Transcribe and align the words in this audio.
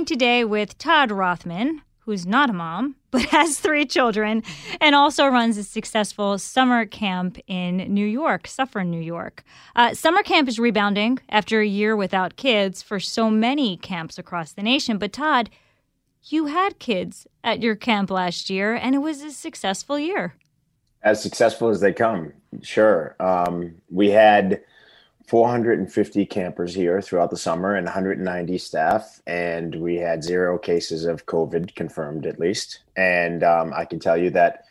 today 0.00 0.42
with 0.42 0.78
Todd 0.78 1.10
Rothman, 1.10 1.82
who's 1.98 2.24
not 2.24 2.48
a 2.48 2.52
mom, 2.54 2.96
but 3.10 3.20
has 3.26 3.60
three 3.60 3.84
children 3.84 4.42
and 4.80 4.94
also 4.94 5.26
runs 5.26 5.58
a 5.58 5.62
successful 5.62 6.38
summer 6.38 6.86
camp 6.86 7.38
in 7.46 7.76
New 7.92 8.06
York, 8.06 8.48
Suffern, 8.48 8.90
New 8.90 9.02
York. 9.02 9.44
Uh, 9.76 9.92
summer 9.92 10.22
camp 10.22 10.48
is 10.48 10.58
rebounding 10.58 11.18
after 11.28 11.60
a 11.60 11.66
year 11.66 11.94
without 11.94 12.36
kids 12.36 12.80
for 12.82 12.98
so 12.98 13.28
many 13.28 13.76
camps 13.76 14.18
across 14.18 14.52
the 14.52 14.62
nation. 14.62 14.96
But, 14.96 15.12
Todd, 15.12 15.50
you 16.22 16.46
had 16.46 16.78
kids 16.78 17.26
at 17.44 17.62
your 17.62 17.76
camp 17.76 18.10
last 18.10 18.48
year, 18.48 18.74
and 18.74 18.94
it 18.94 19.00
was 19.00 19.20
a 19.20 19.30
successful 19.30 19.98
year. 19.98 20.36
As 21.02 21.22
successful 21.22 21.68
as 21.68 21.80
they 21.80 21.92
come, 21.92 22.32
sure. 22.62 23.14
Um, 23.20 23.74
we 23.90 24.08
had 24.08 24.62
450 25.32 26.26
campers 26.26 26.74
here 26.74 27.00
throughout 27.00 27.30
the 27.30 27.38
summer 27.38 27.74
and 27.74 27.86
190 27.86 28.58
staff, 28.58 29.22
and 29.26 29.74
we 29.76 29.96
had 29.96 30.22
zero 30.22 30.58
cases 30.58 31.06
of 31.06 31.24
COVID 31.24 31.74
confirmed 31.74 32.26
at 32.26 32.38
least. 32.38 32.80
And 32.96 33.42
um, 33.42 33.72
I 33.74 33.86
can 33.86 33.98
tell 33.98 34.18
you 34.18 34.28
that, 34.32 34.64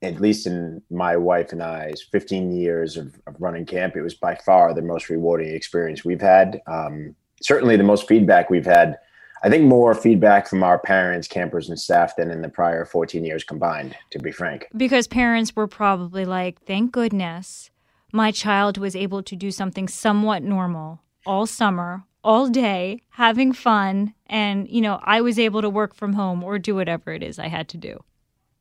at 0.00 0.18
least 0.18 0.46
in 0.46 0.80
my 0.88 1.18
wife 1.18 1.52
and 1.52 1.62
I's 1.62 2.00
15 2.00 2.50
years 2.50 2.96
of, 2.96 3.20
of 3.26 3.36
running 3.38 3.66
camp, 3.66 3.94
it 3.94 4.00
was 4.00 4.14
by 4.14 4.36
far 4.36 4.72
the 4.72 4.80
most 4.80 5.10
rewarding 5.10 5.54
experience 5.54 6.02
we've 6.02 6.18
had. 6.18 6.62
Um, 6.66 7.14
certainly, 7.42 7.76
the 7.76 7.82
most 7.82 8.08
feedback 8.08 8.48
we've 8.48 8.64
had. 8.64 8.96
I 9.42 9.50
think 9.50 9.64
more 9.64 9.94
feedback 9.94 10.48
from 10.48 10.62
our 10.62 10.78
parents, 10.78 11.28
campers, 11.28 11.68
and 11.68 11.78
staff 11.78 12.16
than 12.16 12.30
in 12.30 12.40
the 12.40 12.48
prior 12.48 12.86
14 12.86 13.22
years 13.22 13.44
combined, 13.44 13.94
to 14.12 14.18
be 14.18 14.32
frank. 14.32 14.66
Because 14.74 15.06
parents 15.06 15.54
were 15.54 15.66
probably 15.66 16.24
like, 16.24 16.62
thank 16.62 16.90
goodness 16.90 17.70
my 18.16 18.30
child 18.30 18.78
was 18.78 18.96
able 18.96 19.22
to 19.22 19.36
do 19.36 19.50
something 19.50 19.86
somewhat 19.86 20.42
normal 20.42 21.02
all 21.26 21.46
summer, 21.46 22.04
all 22.24 22.48
day, 22.48 23.02
having 23.10 23.52
fun. 23.52 24.14
And, 24.26 24.68
you 24.68 24.80
know, 24.80 24.98
I 25.02 25.20
was 25.20 25.38
able 25.38 25.60
to 25.60 25.70
work 25.70 25.94
from 25.94 26.14
home 26.14 26.42
or 26.42 26.58
do 26.58 26.74
whatever 26.74 27.12
it 27.12 27.22
is 27.22 27.38
I 27.38 27.48
had 27.48 27.68
to 27.68 27.76
do. 27.76 28.02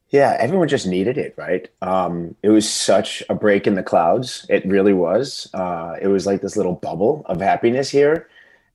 Yeah, 0.09 0.36
everyone 0.39 0.67
just 0.67 0.86
needed 0.86 1.17
it, 1.17 1.33
right? 1.38 1.67
Um, 1.81 2.36
it 2.44 2.50
was 2.50 2.70
such 2.70 3.23
a 3.30 3.33
break 3.33 3.66
in 3.66 3.76
the 3.76 3.83
clouds. 3.83 4.45
It 4.50 4.66
really 4.66 4.94
was. 4.94 5.50
Uh, 5.53 5.95
it 6.02 6.08
was 6.08 6.26
like 6.26 6.42
this 6.42 6.58
little 6.58 6.73
bubble 6.76 7.23
of 7.26 7.42
happiness 7.42 7.89
here 7.89 8.30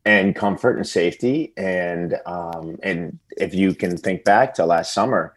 and 0.05 0.35
comfort 0.35 0.77
and 0.77 0.87
safety. 0.87 1.53
And 1.57 2.17
um, 2.27 2.79
and 2.83 3.19
if 3.37 3.55
you 3.55 3.75
can 3.75 3.97
think 3.97 4.25
back 4.25 4.55
to 4.55 4.67
last 4.67 4.93
summer, 4.93 5.35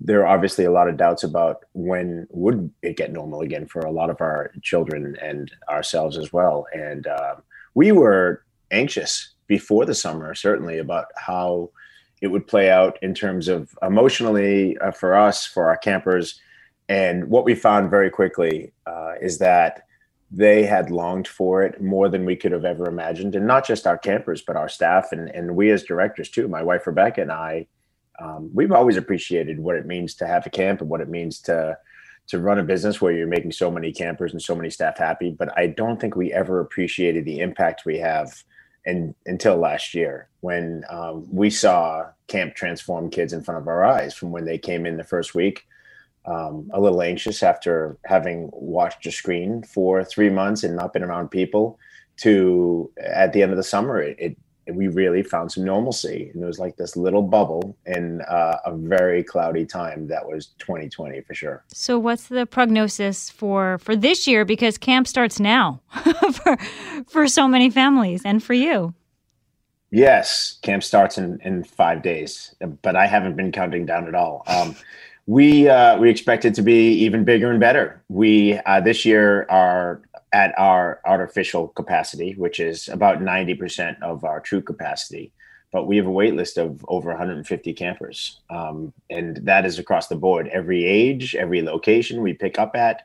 there 0.00 0.22
are 0.22 0.34
obviously 0.34 0.64
a 0.64 0.72
lot 0.72 0.88
of 0.88 0.96
doubts 0.96 1.22
about 1.22 1.64
when 1.72 2.26
would 2.30 2.70
it 2.82 2.96
get 2.96 3.12
normal 3.12 3.40
again 3.40 3.66
for 3.66 3.80
a 3.80 3.92
lot 3.92 4.10
of 4.10 4.20
our 4.20 4.52
children 4.62 5.16
and 5.22 5.52
ourselves 5.68 6.18
as 6.18 6.32
well. 6.32 6.66
And 6.74 7.06
uh, 7.06 7.36
we 7.74 7.92
were 7.92 8.44
anxious 8.70 9.34
before 9.46 9.84
the 9.84 9.94
summer, 9.94 10.34
certainly 10.34 10.78
about 10.78 11.06
how 11.16 11.70
it 12.20 12.28
would 12.28 12.46
play 12.46 12.70
out 12.70 12.98
in 13.02 13.14
terms 13.14 13.48
of 13.48 13.76
emotionally 13.82 14.76
uh, 14.78 14.90
for 14.90 15.14
us, 15.14 15.46
for 15.46 15.68
our 15.68 15.76
campers. 15.76 16.40
And 16.88 17.28
what 17.28 17.44
we 17.44 17.54
found 17.54 17.90
very 17.90 18.10
quickly 18.10 18.72
uh, 18.86 19.12
is 19.20 19.38
that 19.38 19.84
they 20.30 20.64
had 20.64 20.90
longed 20.90 21.28
for 21.28 21.62
it 21.62 21.80
more 21.80 22.08
than 22.08 22.24
we 22.24 22.34
could 22.34 22.52
have 22.52 22.64
ever 22.64 22.88
imagined. 22.88 23.36
And 23.36 23.46
not 23.46 23.66
just 23.66 23.86
our 23.86 23.98
campers, 23.98 24.42
but 24.42 24.56
our 24.56 24.68
staff 24.68 25.12
and, 25.12 25.28
and 25.28 25.54
we 25.54 25.70
as 25.70 25.84
directors 25.84 26.28
too. 26.28 26.48
My 26.48 26.62
wife, 26.62 26.86
Rebecca, 26.86 27.22
and 27.22 27.30
I 27.30 27.66
um, 28.20 28.50
we've 28.52 28.72
always 28.72 28.96
appreciated 28.96 29.58
what 29.58 29.76
it 29.76 29.86
means 29.86 30.14
to 30.16 30.26
have 30.26 30.46
a 30.46 30.50
camp 30.50 30.80
and 30.80 30.90
what 30.90 31.00
it 31.00 31.08
means 31.08 31.40
to 31.40 31.76
to 32.26 32.38
run 32.38 32.58
a 32.58 32.64
business 32.64 33.02
where 33.02 33.12
you're 33.12 33.26
making 33.26 33.52
so 33.52 33.70
many 33.70 33.92
campers 33.92 34.32
and 34.32 34.40
so 34.40 34.54
many 34.54 34.70
staff 34.70 34.96
happy. 34.96 35.30
But 35.30 35.56
I 35.58 35.66
don't 35.66 36.00
think 36.00 36.16
we 36.16 36.32
ever 36.32 36.60
appreciated 36.60 37.26
the 37.26 37.40
impact 37.40 37.84
we 37.84 37.98
have 37.98 38.42
and 38.86 39.14
until 39.26 39.56
last 39.56 39.94
year 39.94 40.28
when 40.40 40.84
um, 40.88 41.26
we 41.30 41.50
saw 41.50 42.06
camp 42.26 42.54
transform 42.54 43.10
kids 43.10 43.32
in 43.32 43.42
front 43.42 43.60
of 43.60 43.68
our 43.68 43.84
eyes 43.84 44.14
from 44.14 44.30
when 44.30 44.44
they 44.44 44.58
came 44.58 44.86
in 44.86 44.96
the 44.96 45.04
first 45.04 45.34
week. 45.34 45.66
Um, 46.26 46.70
a 46.72 46.80
little 46.80 47.02
anxious 47.02 47.42
after 47.42 47.98
having 48.06 48.48
watched 48.54 49.04
a 49.04 49.12
screen 49.12 49.62
for 49.62 50.02
three 50.02 50.30
months 50.30 50.64
and 50.64 50.74
not 50.74 50.94
been 50.94 51.02
around 51.02 51.28
people 51.28 51.78
to 52.16 52.90
at 52.98 53.34
the 53.34 53.42
end 53.42 53.50
of 53.50 53.58
the 53.58 53.62
summer 53.62 54.00
it, 54.00 54.16
it 54.18 54.36
we 54.72 54.88
really 54.88 55.22
found 55.22 55.52
some 55.52 55.64
normalcy. 55.64 56.30
And 56.32 56.42
it 56.42 56.46
was 56.46 56.58
like 56.58 56.76
this 56.76 56.96
little 56.96 57.22
bubble 57.22 57.76
in 57.86 58.20
uh, 58.22 58.58
a 58.64 58.74
very 58.74 59.22
cloudy 59.22 59.66
time 59.66 60.06
that 60.08 60.26
was 60.26 60.46
2020 60.58 61.20
for 61.22 61.34
sure. 61.34 61.64
So, 61.68 61.98
what's 61.98 62.28
the 62.28 62.46
prognosis 62.46 63.30
for 63.30 63.78
for 63.78 63.96
this 63.96 64.26
year? 64.26 64.44
Because 64.44 64.78
camp 64.78 65.06
starts 65.06 65.40
now 65.40 65.80
for 66.32 66.56
for 67.08 67.28
so 67.28 67.48
many 67.48 67.70
families 67.70 68.22
and 68.24 68.42
for 68.42 68.54
you. 68.54 68.94
Yes, 69.90 70.58
camp 70.62 70.82
starts 70.82 71.18
in 71.18 71.40
in 71.42 71.64
five 71.64 72.02
days, 72.02 72.54
but 72.82 72.96
I 72.96 73.06
haven't 73.06 73.36
been 73.36 73.52
counting 73.52 73.86
down 73.86 74.08
at 74.08 74.14
all. 74.14 74.42
Um, 74.46 74.74
we 75.26 75.68
uh, 75.68 75.98
we 75.98 76.10
expect 76.10 76.44
it 76.44 76.54
to 76.54 76.62
be 76.62 76.92
even 76.94 77.24
bigger 77.24 77.50
and 77.50 77.60
better. 77.60 78.02
We 78.08 78.58
uh, 78.66 78.80
this 78.80 79.04
year 79.04 79.46
are 79.48 80.02
at 80.34 80.52
our 80.58 81.00
artificial 81.06 81.68
capacity, 81.68 82.34
which 82.36 82.58
is 82.58 82.88
about 82.88 83.20
90% 83.20 84.02
of 84.02 84.24
our 84.24 84.40
true 84.40 84.60
capacity. 84.60 85.32
But 85.70 85.86
we 85.86 85.96
have 85.96 86.06
a 86.06 86.10
wait 86.10 86.34
list 86.34 86.58
of 86.58 86.84
over 86.88 87.10
150 87.10 87.72
campers. 87.74 88.40
Um, 88.50 88.92
and 89.08 89.36
that 89.44 89.64
is 89.64 89.78
across 89.78 90.08
the 90.08 90.16
board, 90.16 90.48
every 90.48 90.84
age, 90.84 91.36
every 91.36 91.62
location 91.62 92.20
we 92.20 92.34
pick 92.34 92.58
up 92.58 92.74
at. 92.74 93.04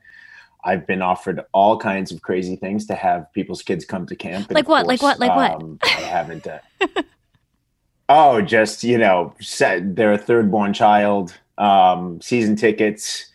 I've 0.63 0.87
been 0.87 1.03
offered 1.03 1.41
all 1.53 1.77
kinds 1.77 2.11
of 2.11 2.23
crazy 2.23 2.55
things 2.55 2.87
to 2.87 2.95
have 2.95 3.31
people's 3.31 3.61
kids 3.61 3.85
come 3.85 4.07
to 4.07 4.15
camp. 4.15 4.51
Like 4.51 4.67
what? 4.67 4.87
Course, 4.87 5.01
like 5.01 5.19
what? 5.19 5.19
Like 5.19 5.51
um, 5.51 5.77
what? 5.81 5.97
I 5.97 6.01
haven't. 6.01 6.47
Uh, 6.47 6.59
oh, 8.09 8.41
just, 8.41 8.83
you 8.83 8.97
know, 8.97 9.35
set, 9.39 9.95
they're 9.95 10.13
a 10.13 10.17
third 10.17 10.49
born 10.49 10.73
child, 10.73 11.37
um, 11.59 12.19
season 12.21 12.55
tickets. 12.55 13.27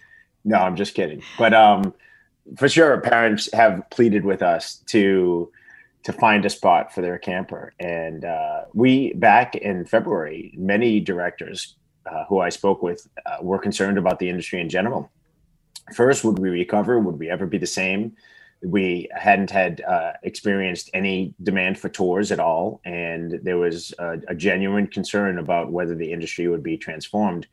No, 0.44 0.56
I'm 0.56 0.75
just 0.75 0.94
kidding. 0.94 1.22
But 1.38 1.54
um, 1.54 1.94
for 2.56 2.69
sure 2.69 3.00
parents 3.00 3.49
have 3.53 3.88
pleaded 3.91 4.25
with 4.25 4.43
us 4.43 4.77
to 4.87 5.50
to 6.05 6.12
find 6.12 6.44
a 6.44 6.50
spot 6.50 6.93
for 6.93 7.00
their 7.00 7.16
camper. 7.16 7.72
And 7.81 8.27
uh, 8.27 8.65
we 8.75 9.15
back 9.15 9.55
in 9.55 9.84
february 9.87 10.53
many 10.56 11.00
directors 11.00 11.77
uh, 12.06 12.25
who 12.28 12.41
i 12.41 12.50
spoke 12.50 12.83
with 12.83 13.09
uh, 13.25 13.38
were 13.41 13.59
concerned 13.59 13.99
about 13.99 14.19
the 14.19 14.28
industry 14.28 14.60
in 14.60 14.69
general. 14.69 15.10
First 15.94 16.25
would 16.25 16.38
we 16.38 16.50
recover? 16.50 16.99
Would 16.99 17.19
we 17.19 17.31
ever 17.31 17.47
be 17.47 17.59
the 17.59 17.66
same? 17.66 18.16
We 18.62 19.09
hadn't 19.15 19.50
had 19.50 19.83
uh, 19.83 20.12
experienced 20.22 20.88
any 20.94 21.34
demand 21.43 21.78
for 21.78 21.91
tours 21.91 22.33
at 22.33 22.41
all. 22.41 22.81
And 22.84 23.41
there 23.43 23.59
was 23.59 23.93
a, 23.99 24.19
a 24.28 24.34
genuine 24.34 24.87
concern 24.87 25.38
about 25.38 25.71
whether 25.71 25.94
the 25.94 26.10
industry 26.10 26.49
would 26.49 26.62
be 26.62 26.78
transformed 26.78 27.47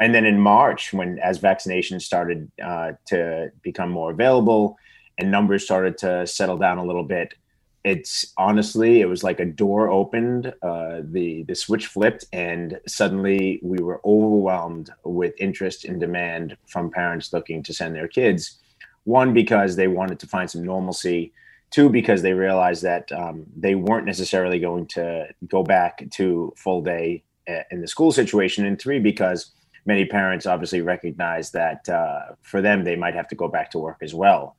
and 0.00 0.14
then 0.14 0.26
in 0.26 0.40
March, 0.40 0.92
when 0.92 1.18
as 1.18 1.38
vaccinations 1.38 2.02
started 2.02 2.50
uh, 2.62 2.92
to 3.06 3.50
become 3.62 3.90
more 3.90 4.10
available 4.10 4.78
and 5.18 5.30
numbers 5.30 5.64
started 5.64 5.96
to 5.98 6.26
settle 6.26 6.58
down 6.58 6.78
a 6.78 6.84
little 6.84 7.04
bit, 7.04 7.34
it's 7.82 8.32
honestly 8.36 9.00
it 9.00 9.06
was 9.06 9.22
like 9.22 9.38
a 9.38 9.44
door 9.44 9.88
opened, 9.88 10.52
uh, 10.60 11.00
the 11.04 11.44
the 11.44 11.54
switch 11.54 11.86
flipped, 11.86 12.26
and 12.32 12.80
suddenly 12.86 13.60
we 13.62 13.78
were 13.78 14.00
overwhelmed 14.04 14.90
with 15.04 15.34
interest 15.38 15.84
and 15.84 16.00
demand 16.00 16.56
from 16.66 16.90
parents 16.90 17.32
looking 17.32 17.62
to 17.62 17.72
send 17.72 17.94
their 17.94 18.08
kids. 18.08 18.58
One 19.04 19.32
because 19.32 19.76
they 19.76 19.86
wanted 19.86 20.18
to 20.18 20.26
find 20.26 20.50
some 20.50 20.64
normalcy. 20.64 21.32
Two 21.70 21.88
because 21.88 22.22
they 22.22 22.32
realized 22.32 22.82
that 22.82 23.10
um, 23.12 23.46
they 23.56 23.74
weren't 23.74 24.06
necessarily 24.06 24.58
going 24.58 24.86
to 24.88 25.28
go 25.48 25.62
back 25.62 26.08
to 26.12 26.52
full 26.56 26.82
day 26.82 27.22
uh, 27.48 27.62
in 27.70 27.80
the 27.80 27.88
school 27.88 28.12
situation. 28.12 28.66
And 28.66 28.80
three 28.80 28.98
because 28.98 29.52
many 29.86 30.04
parents 30.04 30.46
obviously 30.46 30.82
recognize 30.82 31.50
that 31.52 31.88
uh, 31.88 32.34
for 32.42 32.60
them 32.60 32.84
they 32.84 32.96
might 32.96 33.14
have 33.14 33.28
to 33.28 33.34
go 33.34 33.48
back 33.48 33.70
to 33.70 33.78
work 33.78 33.98
as 34.02 34.14
well. 34.14 34.56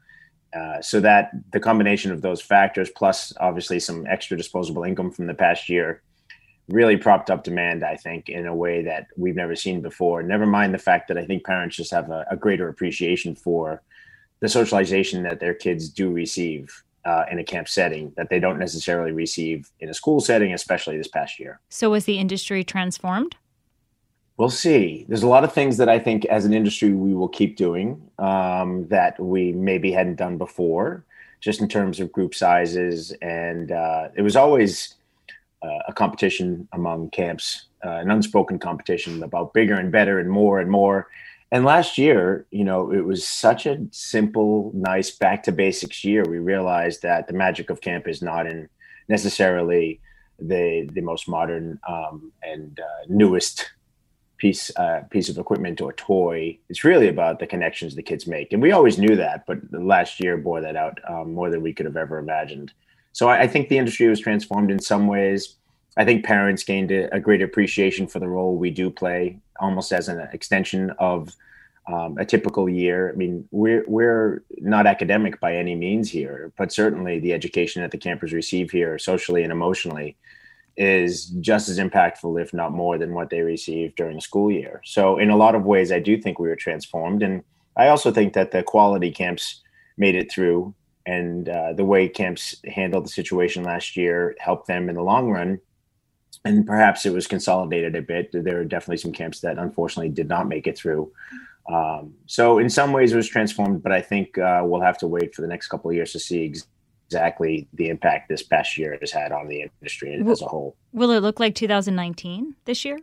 Uh, 0.54 0.82
so 0.82 1.00
that 1.02 1.32
the 1.52 1.60
combination 1.60 2.12
of 2.12 2.22
those 2.22 2.42
factors, 2.42 2.90
plus 2.90 3.34
obviously 3.40 3.80
some 3.80 4.08
extra 4.08 4.38
disposable 4.38 4.84
income 4.84 5.12
from 5.12 5.28
the 5.28 5.34
past 5.34 5.68
year, 5.68 6.02
really 6.70 6.98
propped 6.98 7.30
up 7.30 7.44
demand. 7.44 7.84
I 7.84 7.96
think 7.96 8.30
in 8.30 8.48
a 8.48 8.56
way 8.56 8.82
that 8.84 9.08
we've 9.18 9.36
never 9.36 9.56
seen 9.56 9.82
before. 9.82 10.24
Never 10.24 10.46
mind 10.46 10.74
the 10.74 10.80
fact 10.80 11.10
that 11.10 11.18
I 11.18 11.26
think 11.26 11.46
parents 11.46 11.76
just 11.76 11.92
have 11.92 12.10
a, 12.10 12.26
a 12.32 12.38
greater 12.38 12.70
appreciation 12.70 13.36
for 13.36 13.82
the 14.40 14.50
socialization 14.50 15.24
that 15.24 15.40
their 15.40 15.54
kids 15.54 15.90
do 15.90 16.12
receive 16.12 16.84
uh, 17.06 17.24
in 17.32 17.40
a 17.40 17.44
camp 17.44 17.70
setting 17.70 18.12
that 18.18 18.30
they 18.30 18.40
don't 18.40 18.60
necessarily 18.60 19.12
receive 19.12 19.70
in 19.80 19.90
a 19.90 19.94
school 19.94 20.20
setting, 20.20 20.54
especially 20.54 20.98
this 20.98 21.08
past 21.08 21.40
year. 21.40 21.60
So, 21.70 21.90
was 21.90 22.06
the 22.06 22.20
industry 22.20 22.64
transformed? 22.64 23.36
We'll 24.38 24.52
see. 24.52 25.04
There's 25.08 25.24
a 25.24 25.28
lot 25.28 25.44
of 25.44 25.52
things 25.52 25.78
that 25.78 25.90
I 25.90 25.98
think 25.98 26.24
as 26.26 26.46
an 26.46 26.54
industry 26.54 26.94
we 26.94 27.16
will 27.16 27.28
keep 27.28 27.58
doing 27.58 28.00
um, 28.20 28.88
that 28.90 29.20
we 29.20 29.52
maybe 29.52 29.92
hadn't 29.92 30.18
done 30.18 30.38
before, 30.38 31.04
just 31.42 31.60
in 31.60 31.68
terms 31.68 32.00
of 32.00 32.12
group 32.12 32.36
sizes. 32.36 33.12
And 33.24 33.72
uh, 33.72 34.10
it 34.16 34.22
was 34.22 34.36
always 34.36 34.94
uh, 35.64 35.80
a 35.88 35.94
competition 35.94 36.68
among 36.74 37.10
camps, 37.10 37.66
uh, 37.84 37.90
an 37.90 38.12
unspoken 38.12 38.60
competition 38.60 39.24
about 39.24 39.56
bigger 39.56 39.74
and 39.74 39.92
better 39.92 40.20
and 40.20 40.30
more 40.30 40.60
and 40.60 40.70
more. 40.70 41.08
And 41.52 41.66
last 41.66 41.98
year, 41.98 42.46
you 42.52 42.64
know, 42.64 42.92
it 42.92 43.06
was 43.06 43.28
such 43.28 43.66
a 43.66 43.80
simple, 43.90 44.72
nice 44.76 45.10
back 45.10 45.42
to 45.44 45.52
basics 45.52 46.04
year. 46.04 46.24
We 46.24 46.38
realized 46.38 47.02
that 47.02 47.26
the 47.26 47.34
magic 47.34 47.72
of 47.72 47.82
camp 47.82 48.08
is 48.08 48.22
not 48.22 48.46
in 48.46 48.70
necessarily 49.08 50.00
the 50.40 50.88
the 50.94 51.02
most 51.02 51.28
modern 51.28 51.80
um, 51.88 52.32
and 52.44 52.80
uh, 52.80 53.06
newest 53.08 53.72
piece 54.38 54.76
uh, 54.78 55.04
piece 55.10 55.30
of 55.30 55.38
equipment 55.38 55.82
or 55.82 55.94
toy. 55.94 56.58
It's 56.70 56.84
really 56.84 57.08
about 57.08 57.40
the 57.40 57.48
connections 57.48 57.96
the 57.96 58.04
kids 58.04 58.28
make, 58.28 58.54
and 58.54 58.62
we 58.62 58.72
always 58.72 58.98
knew 58.98 59.16
that, 59.16 59.46
but 59.46 59.60
last 59.72 60.20
year 60.20 60.38
bore 60.38 60.62
that 60.62 60.76
out 60.76 61.00
um, 61.08 61.34
more 61.34 61.50
than 61.50 61.62
we 61.62 61.74
could 61.74 61.86
have 61.86 61.98
ever 61.98 62.18
imagined. 62.20 62.74
So 63.14 63.30
I, 63.30 63.42
I, 63.42 63.48
think 63.48 63.70
the 63.70 63.80
industry 63.80 64.08
was 64.08 64.20
transformed 64.20 64.70
in 64.70 64.80
some 64.80 65.08
ways. 65.08 65.56
I 65.98 66.06
think 66.06 66.24
parents 66.24 66.64
gained 66.64 66.92
a, 66.92 67.14
a 67.16 67.20
great 67.20 67.42
appreciation 67.42 68.06
for 68.06 68.20
the 68.20 68.28
role 68.28 68.56
we 68.56 68.70
do 68.70 68.92
play, 68.92 69.40
almost 69.60 69.92
as 69.92 70.08
an 70.08 70.20
extension 70.32 70.92
of 71.00 71.36
um, 71.88 72.18
a 72.18 72.26
typical 72.26 72.70
year. 72.70 73.12
I 73.12 73.16
mean, 73.16 73.48
we're 73.52 73.84
we're 73.88 74.44
not 74.58 74.86
academic 74.86 75.40
by 75.40 75.56
any 75.56 75.76
means 75.76 76.10
here, 76.12 76.52
but 76.58 76.72
certainly 76.72 77.20
the 77.20 77.34
education 77.34 77.82
that 77.82 77.92
the 77.92 77.98
campers 77.98 78.34
receive 78.34 78.72
here, 78.72 79.00
socially 79.00 79.44
and 79.44 79.52
emotionally, 79.52 80.16
is 80.78 81.26
just 81.42 81.70
as 81.70 81.80
impactful, 81.80 82.40
if 82.42 82.54
not 82.54 82.72
more, 82.72 82.98
than 82.98 83.14
what 83.14 83.30
they 83.30 83.42
received 83.42 83.96
during 83.96 84.16
the 84.16 84.22
school 84.22 84.52
year. 84.52 84.82
So, 84.86 85.18
in 85.18 85.30
a 85.30 85.36
lot 85.36 85.56
of 85.56 85.66
ways, 85.66 85.92
I 85.92 86.00
do 86.00 86.18
think 86.18 86.40
we 86.40 86.48
were 86.48 86.56
transformed, 86.56 87.24
and 87.24 87.44
I 87.76 87.88
also 87.88 88.12
think 88.12 88.34
that 88.34 88.52
the 88.52 88.64
quality 88.64 89.12
camps 89.12 89.62
made 89.98 90.16
it 90.16 90.32
through, 90.32 90.76
and 91.06 91.50
uh, 91.50 91.74
the 91.74 91.86
way 91.86 92.08
camps 92.08 92.56
handled 92.66 93.06
the 93.06 93.10
situation 93.10 93.64
last 93.64 93.98
year 93.98 94.36
helped 94.40 94.68
them 94.68 94.88
in 94.90 94.96
the 94.96 95.04
long 95.04 95.32
run. 95.32 95.60
And 96.46 96.66
perhaps 96.66 97.06
it 97.06 97.14
was 97.14 97.28
consolidated 97.28 97.96
a 97.96 98.02
bit. 98.02 98.30
There 98.32 98.60
are 98.60 98.66
definitely 98.66 98.98
some 98.98 99.12
camps 99.12 99.42
that 99.42 99.58
unfortunately 99.58 100.10
did 100.10 100.30
not 100.30 100.48
make 100.48 100.68
it 100.68 100.78
through. 100.78 101.12
Um, 101.70 102.14
so, 102.28 102.60
in 102.60 102.70
some 102.70 102.94
ways, 102.94 103.12
it 103.14 103.18
was 103.18 103.28
transformed, 103.28 103.82
but 103.82 103.92
I 103.92 104.02
think 104.02 104.38
uh, 104.38 104.62
we'll 104.64 104.82
have 104.82 105.00
to 105.00 105.08
wait 105.08 105.34
for 105.34 105.42
the 105.42 105.48
next 105.48 105.68
couple 105.68 105.90
of 105.90 105.96
years 105.96 106.12
to 106.12 106.20
see 106.20 106.44
exactly 106.44 106.72
exactly 107.08 107.68
the 107.74 107.90
impact 107.90 108.30
this 108.30 108.44
past 108.44 108.78
year 108.78 108.98
has 109.00 109.12
had 109.12 109.32
on 109.32 109.48
the 109.48 109.62
industry 109.62 110.22
will, 110.22 110.32
as 110.32 110.42
a 110.42 110.46
whole. 110.46 110.76
Will 110.94 111.12
it 111.12 111.22
look 111.22 111.40
like 111.40 111.56
2019 111.56 112.56
this 112.66 112.84
year? 112.84 113.00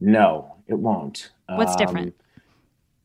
No, 0.00 0.56
it 0.66 0.74
won't. 0.74 1.30
What's 1.48 1.72
um, 1.72 1.78
different? 1.78 2.14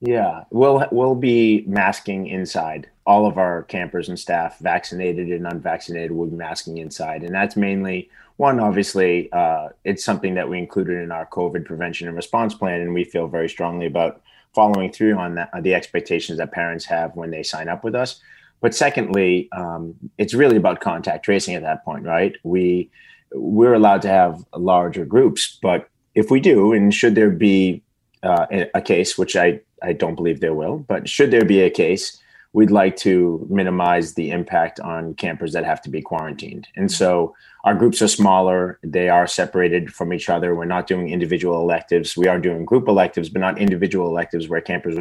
Yeah, 0.02 0.46
we'll 0.50 0.86
we'll 0.92 1.16
be 1.16 1.66
masking 1.68 2.28
inside. 2.28 2.90
All 3.06 3.26
of 3.26 3.38
our 3.38 3.64
campers 3.64 4.08
and 4.08 4.18
staff, 4.18 4.60
vaccinated 4.60 5.30
and 5.30 5.46
unvaccinated, 5.46 6.12
will 6.12 6.28
be 6.28 6.38
masking 6.38 6.78
inside, 6.78 7.24
and 7.24 7.36
that's 7.36 7.58
mainly 7.58 8.10
one. 8.38 8.62
Obviously, 8.62 9.30
uh, 9.34 9.70
it's 9.84 10.06
something 10.06 10.36
that 10.36 10.48
we 10.48 10.58
included 10.58 11.04
in 11.04 11.12
our 11.12 11.26
COVID 11.26 11.66
prevention 11.66 12.08
and 12.08 12.16
response 12.16 12.54
plan, 12.54 12.80
and 12.80 12.94
we 12.94 13.04
feel 13.04 13.28
very 13.28 13.50
strongly 13.50 13.88
about 13.88 14.22
following 14.56 14.92
through 14.92 15.16
on 15.16 15.36
that, 15.36 15.52
the 15.62 15.76
expectations 15.76 16.38
that 16.38 16.52
parents 16.52 16.86
have 16.86 17.16
when 17.16 17.30
they 17.30 17.44
sign 17.44 17.68
up 17.68 17.84
with 17.84 17.96
us. 17.96 18.22
But 18.62 18.76
secondly, 18.76 19.50
um, 19.52 19.96
it's 20.18 20.34
really 20.34 20.58
about 20.58 20.82
contact 20.82 21.26
tracing 21.26 21.56
at 21.56 21.62
that 21.64 21.86
point, 21.86 22.06
right? 22.06 22.36
We 22.44 22.90
we're 23.32 23.76
allowed 23.76 24.02
to 24.02 24.08
have 24.08 24.44
larger 24.56 25.06
groups, 25.06 25.60
but 25.62 25.88
if 26.16 26.32
we 26.32 26.40
do, 26.40 26.74
and 26.74 26.94
should 26.94 27.16
there 27.16 27.30
be 27.30 27.84
uh, 28.24 28.48
a 28.74 28.82
case, 28.82 29.18
which 29.18 29.36
I 29.36 29.62
I 29.82 29.94
don't 29.94 30.16
believe 30.16 30.40
there 30.40 30.54
will, 30.54 30.80
but 30.80 31.08
should 31.08 31.32
there 31.32 31.46
be 31.46 31.62
a 31.62 31.70
case, 31.70 32.20
we'd 32.54 32.72
like 32.72 32.98
to 32.98 33.46
minimize 33.50 34.16
the 34.16 34.32
impact 34.32 34.80
on 34.80 35.14
campers 35.14 35.54
that 35.54 35.64
have 35.64 35.82
to 35.84 35.90
be 35.90 36.02
quarantined. 36.02 36.68
And 36.76 36.92
so 36.92 37.36
our 37.64 37.76
groups 37.76 38.02
are 38.02 38.08
smaller, 38.08 38.80
they 38.84 39.10
are 39.10 39.28
separated 39.28 39.94
from 39.94 40.12
each 40.12 40.30
other. 40.30 40.56
We're 40.56 40.66
not 40.66 40.88
doing 40.88 41.10
individual 41.10 41.62
electives. 41.62 42.18
We 42.18 42.28
are 42.28 42.40
doing 42.40 42.66
group 42.66 42.88
electives, 42.88 43.30
but 43.30 43.40
not 43.40 43.60
individual 43.60 44.08
electives 44.08 44.50
where 44.50 44.62
campers 44.62 44.98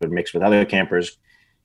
would 0.00 0.10
mix 0.10 0.34
with 0.34 0.42
other 0.42 0.64
campers 0.64 1.16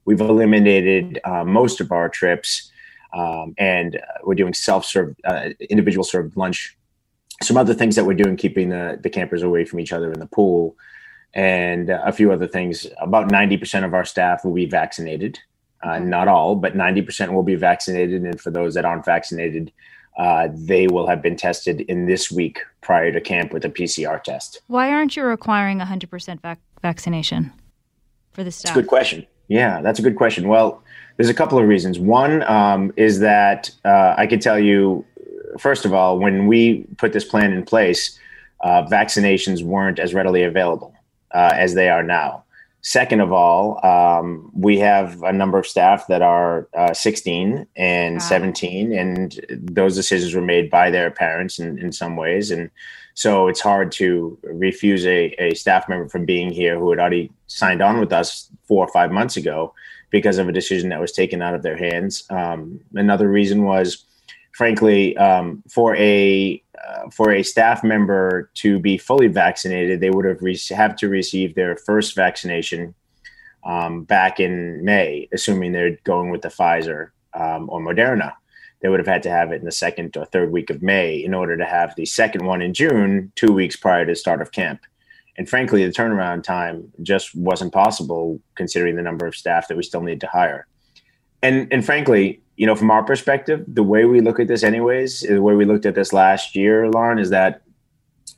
We've 0.06 0.22
eliminated 0.22 1.20
uh, 1.24 1.44
most 1.44 1.82
of 1.82 1.92
our 1.92 2.10
trips, 2.10 2.72
um, 3.14 3.54
and 3.58 3.96
uh, 3.96 4.00
we're 4.24 4.36
doing 4.36 4.54
self-serve, 4.54 5.16
uh, 5.24 5.50
individual 5.70 6.04
served 6.04 6.36
lunch. 6.36 6.78
Some 7.42 7.58
other 7.58 7.74
things 7.74 7.96
that 7.96 8.06
we're 8.06 8.14
doing, 8.14 8.38
keeping 8.38 8.70
the, 8.70 9.00
the 9.02 9.10
campers 9.10 9.44
away 9.44 9.66
from 9.66 9.80
each 9.80 9.94
other 9.94 10.12
in 10.12 10.20
the 10.20 10.28
pool, 10.28 10.76
and 11.34 11.90
a 11.90 12.12
few 12.12 12.32
other 12.32 12.48
things. 12.48 12.86
About 13.00 13.30
90% 13.30 13.84
of 13.84 13.94
our 13.94 14.06
staff 14.06 14.46
will 14.46 14.54
be 14.54 14.66
vaccinated. 14.66 15.40
Uh, 15.82 16.00
not 16.00 16.28
all, 16.28 16.56
but 16.56 16.76
90% 16.76 17.34
will 17.34 17.44
be 17.44 17.56
vaccinated. 17.56 18.24
And 18.24 18.40
for 18.40 18.52
those 18.52 18.74
that 18.76 18.86
aren't 18.86 19.04
vaccinated, 19.04 19.72
uh, 20.18 20.48
they 20.54 20.88
will 20.88 21.08
have 21.08 21.22
been 21.22 21.36
tested 21.36 21.82
in 21.82 22.06
this 22.06 22.32
week 22.32 22.60
prior 22.82 23.12
to 23.12 23.20
camp 23.20 23.52
with 23.52 23.66
a 23.66 23.70
PCR 23.70 24.22
test. 24.22 24.62
Why 24.68 24.92
aren't 24.92 25.18
you 25.18 25.24
requiring 25.24 25.80
100% 25.80 26.42
vac- 26.42 26.60
vaccination 26.82 27.52
for 28.32 28.44
the 28.44 28.52
staff? 28.52 28.72
It's 28.72 28.78
a 28.78 28.82
good 28.82 28.90
question. 28.90 29.26
Yeah, 29.48 29.82
that's 29.82 30.00
a 30.00 30.02
good 30.02 30.16
question. 30.16 30.48
Well, 30.48 30.82
there's 31.18 31.30
a 31.30 31.34
couple 31.34 31.60
of 31.60 31.68
reasons. 31.68 32.00
One 32.00 32.44
um, 32.44 32.94
is 32.96 33.20
that 33.20 33.72
uh, 33.86 34.16
I 34.18 34.28
could 34.28 34.42
tell 34.42 34.60
you, 34.60 35.06
first 35.60 35.86
of 35.86 35.94
all, 35.94 36.18
when 36.18 36.48
we 36.48 36.86
put 36.98 37.14
this 37.14 37.26
plan 37.26 37.54
in 37.54 37.64
place, 37.64 38.18
uh, 38.62 38.84
vaccinations 38.86 39.64
weren't 39.64 40.00
as 40.00 40.14
readily 40.14 40.44
available 40.44 40.96
uh, 41.32 41.52
as 41.54 41.74
they 41.74 41.90
are 41.90 42.04
now. 42.04 42.44
Second 42.86 43.22
of 43.22 43.32
all, 43.32 43.84
um, 43.86 44.52
we 44.54 44.78
have 44.78 45.24
a 45.24 45.32
number 45.32 45.58
of 45.58 45.66
staff 45.66 46.08
that 46.08 46.22
are 46.22 46.68
uh, 46.76 46.94
16 46.94 47.66
and 47.78 48.16
wow. 48.16 48.20
17, 48.20 48.92
and 48.92 49.40
those 49.50 49.96
decisions 49.96 50.36
were 50.36 50.42
made 50.42 50.70
by 50.70 50.92
their 50.92 51.10
parents 51.10 51.60
in, 51.60 51.80
in 51.80 51.94
some 51.94 52.18
ways. 52.18 52.52
And 52.52 52.70
so 53.14 53.48
it's 53.48 53.62
hard 53.62 53.92
to 53.94 54.38
refuse 54.44 55.06
a, 55.06 55.34
a 55.40 55.54
staff 55.54 55.88
member 55.88 56.10
from 56.10 56.26
being 56.26 56.52
here 56.52 56.78
who 56.78 56.90
had 56.90 57.00
already 57.00 57.32
signed 57.48 57.82
on 57.82 58.02
with 58.02 58.12
us 58.12 58.50
four 58.68 58.86
or 58.86 58.92
five 58.92 59.12
months 59.12 59.38
ago 59.38 59.74
because 60.10 60.38
of 60.38 60.50
a 60.50 60.54
decision 60.54 60.90
that 60.90 61.00
was 61.00 61.12
taken 61.12 61.42
out 61.42 61.56
of 61.56 61.64
their 61.64 61.78
hands. 61.78 62.26
Um, 62.30 62.82
another 62.96 63.30
reason 63.30 63.64
was, 63.64 64.04
frankly, 64.52 65.16
um, 65.16 65.64
for 65.70 65.96
a 65.96 66.63
uh, 66.88 67.10
for 67.10 67.32
a 67.32 67.44
staff 67.44 67.84
member 67.84 68.50
to 68.56 68.80
be 68.80 68.98
fully 68.98 69.28
vaccinated, 69.28 70.00
they 70.00 70.10
would 70.10 70.26
have 70.26 70.42
re- 70.42 70.60
have 70.72 70.96
to 70.98 71.10
receive 71.10 71.56
their 71.56 71.76
first 71.76 72.16
vaccination 72.16 72.94
um, 73.66 74.04
back 74.04 74.40
in 74.40 74.84
May, 74.84 75.30
assuming 75.32 75.72
they're 75.72 75.98
going 76.04 76.30
with 76.30 76.42
the 76.42 76.50
Pfizer 76.50 77.10
um, 77.34 77.70
or 77.70 77.80
Moderna 77.80 78.34
they 78.84 78.90
would 78.90 79.00
have 79.00 79.08
had 79.08 79.24
to 79.24 79.32
have 79.32 79.52
it 79.54 79.60
in 79.60 79.66
the 79.66 79.72
second 79.72 80.16
or 80.18 80.26
third 80.26 80.52
week 80.52 80.70
of 80.70 80.84
May 80.84 81.16
in 81.16 81.34
order 81.34 81.56
to 81.56 81.66
have 81.66 81.96
the 81.96 82.06
second 82.06 82.46
one 82.46 82.62
in 82.62 82.74
June, 82.74 83.32
two 83.36 83.54
weeks 83.54 83.78
prior 83.78 84.06
to 84.06 84.14
start 84.14 84.42
of 84.42 84.52
camp. 84.52 84.82
And 85.38 85.50
frankly, 85.50 85.86
the 85.86 85.92
turnaround 85.92 86.44
time 86.44 86.92
just 87.02 87.34
wasn't 87.34 87.74
possible 87.74 88.42
considering 88.56 88.98
the 88.98 89.02
number 89.02 89.26
of 89.26 89.36
staff 89.36 89.70
that 89.70 89.78
we 89.78 89.84
still 89.84 90.02
need 90.02 90.20
to 90.22 90.28
hire. 90.28 90.68
And 91.44 91.68
and 91.72 91.86
frankly, 91.86 92.42
you 92.56 92.66
know, 92.66 92.76
from 92.76 92.90
our 92.90 93.04
perspective, 93.04 93.64
the 93.68 93.84
way 93.84 94.06
we 94.06 94.22
look 94.22 94.40
at 94.40 94.48
this, 94.48 94.64
anyways, 94.64 95.20
the 95.20 95.42
way 95.42 95.56
we 95.56 95.66
looked 95.66 95.86
at 95.86 95.94
this 95.94 96.14
last 96.14 96.56
year, 96.56 96.90
Lauren, 96.90 97.20
is 97.20 97.30
that 97.30 97.62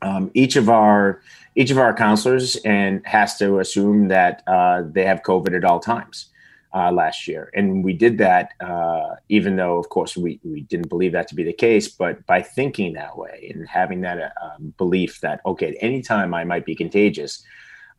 um, 0.02 0.32
each 0.34 0.56
of 0.56 0.70
our 0.70 1.22
each 1.56 1.72
of 1.72 1.78
our 1.78 1.94
counselors 1.94 2.58
and 2.66 3.06
has 3.06 3.38
to 3.38 3.60
assume 3.60 4.10
that 4.10 4.44
uh, 4.48 4.84
they 4.86 5.06
have 5.06 5.22
COVID 5.22 5.56
at 5.56 5.64
all 5.64 5.80
times 5.80 6.28
uh, 6.74 6.92
last 6.92 7.28
year. 7.28 7.50
And 7.54 7.84
we 7.84 7.94
did 7.94 8.18
that, 8.18 8.50
uh, 8.60 9.16
even 9.30 9.56
though, 9.56 9.78
of 9.78 9.88
course, 9.88 10.18
we, 10.18 10.40
we 10.44 10.62
didn't 10.62 10.90
believe 10.90 11.14
that 11.14 11.30
to 11.30 11.36
be 11.36 11.44
the 11.44 11.54
case. 11.54 11.88
But 11.88 12.26
by 12.26 12.42
thinking 12.42 12.94
that 12.94 13.18
way 13.18 13.52
and 13.54 13.66
having 13.68 14.02
that 14.02 14.20
uh, 14.20 14.58
belief 14.78 15.22
that, 15.22 15.40
okay, 15.46 15.70
at 15.70 15.78
any 15.80 16.02
time 16.02 16.34
I 16.34 16.44
might 16.44 16.66
be 16.66 16.76
contagious, 16.76 17.42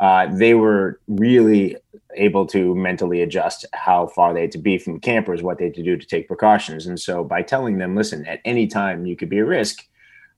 uh, 0.01 0.27
they 0.31 0.55
were 0.55 1.01
really 1.07 1.77
able 2.17 2.47
to 2.47 2.75
mentally 2.75 3.23
adjust 3.23 3.67
how 3.73 4.07
far 4.09 4.33
they 4.33 4.43
had 4.43 4.53
to 4.53 4.59
be 4.59 4.79
from 4.79 5.01
campers, 5.01 5.43
what 5.43 5.59
they 5.59 5.65
had 5.65 5.75
to 5.75 5.83
do 5.83 5.97
to 5.97 6.07
take 6.07 6.29
precautions. 6.29 6.87
And 6.87 6.99
so 6.99 7.25
by 7.25 7.43
telling 7.43 7.79
them, 7.79 7.95
listen, 7.95 8.27
at 8.27 8.41
any 8.45 8.67
time 8.67 9.07
you 9.07 9.17
could 9.17 9.29
be 9.29 9.39
a 9.39 9.45
risk, 9.45 9.87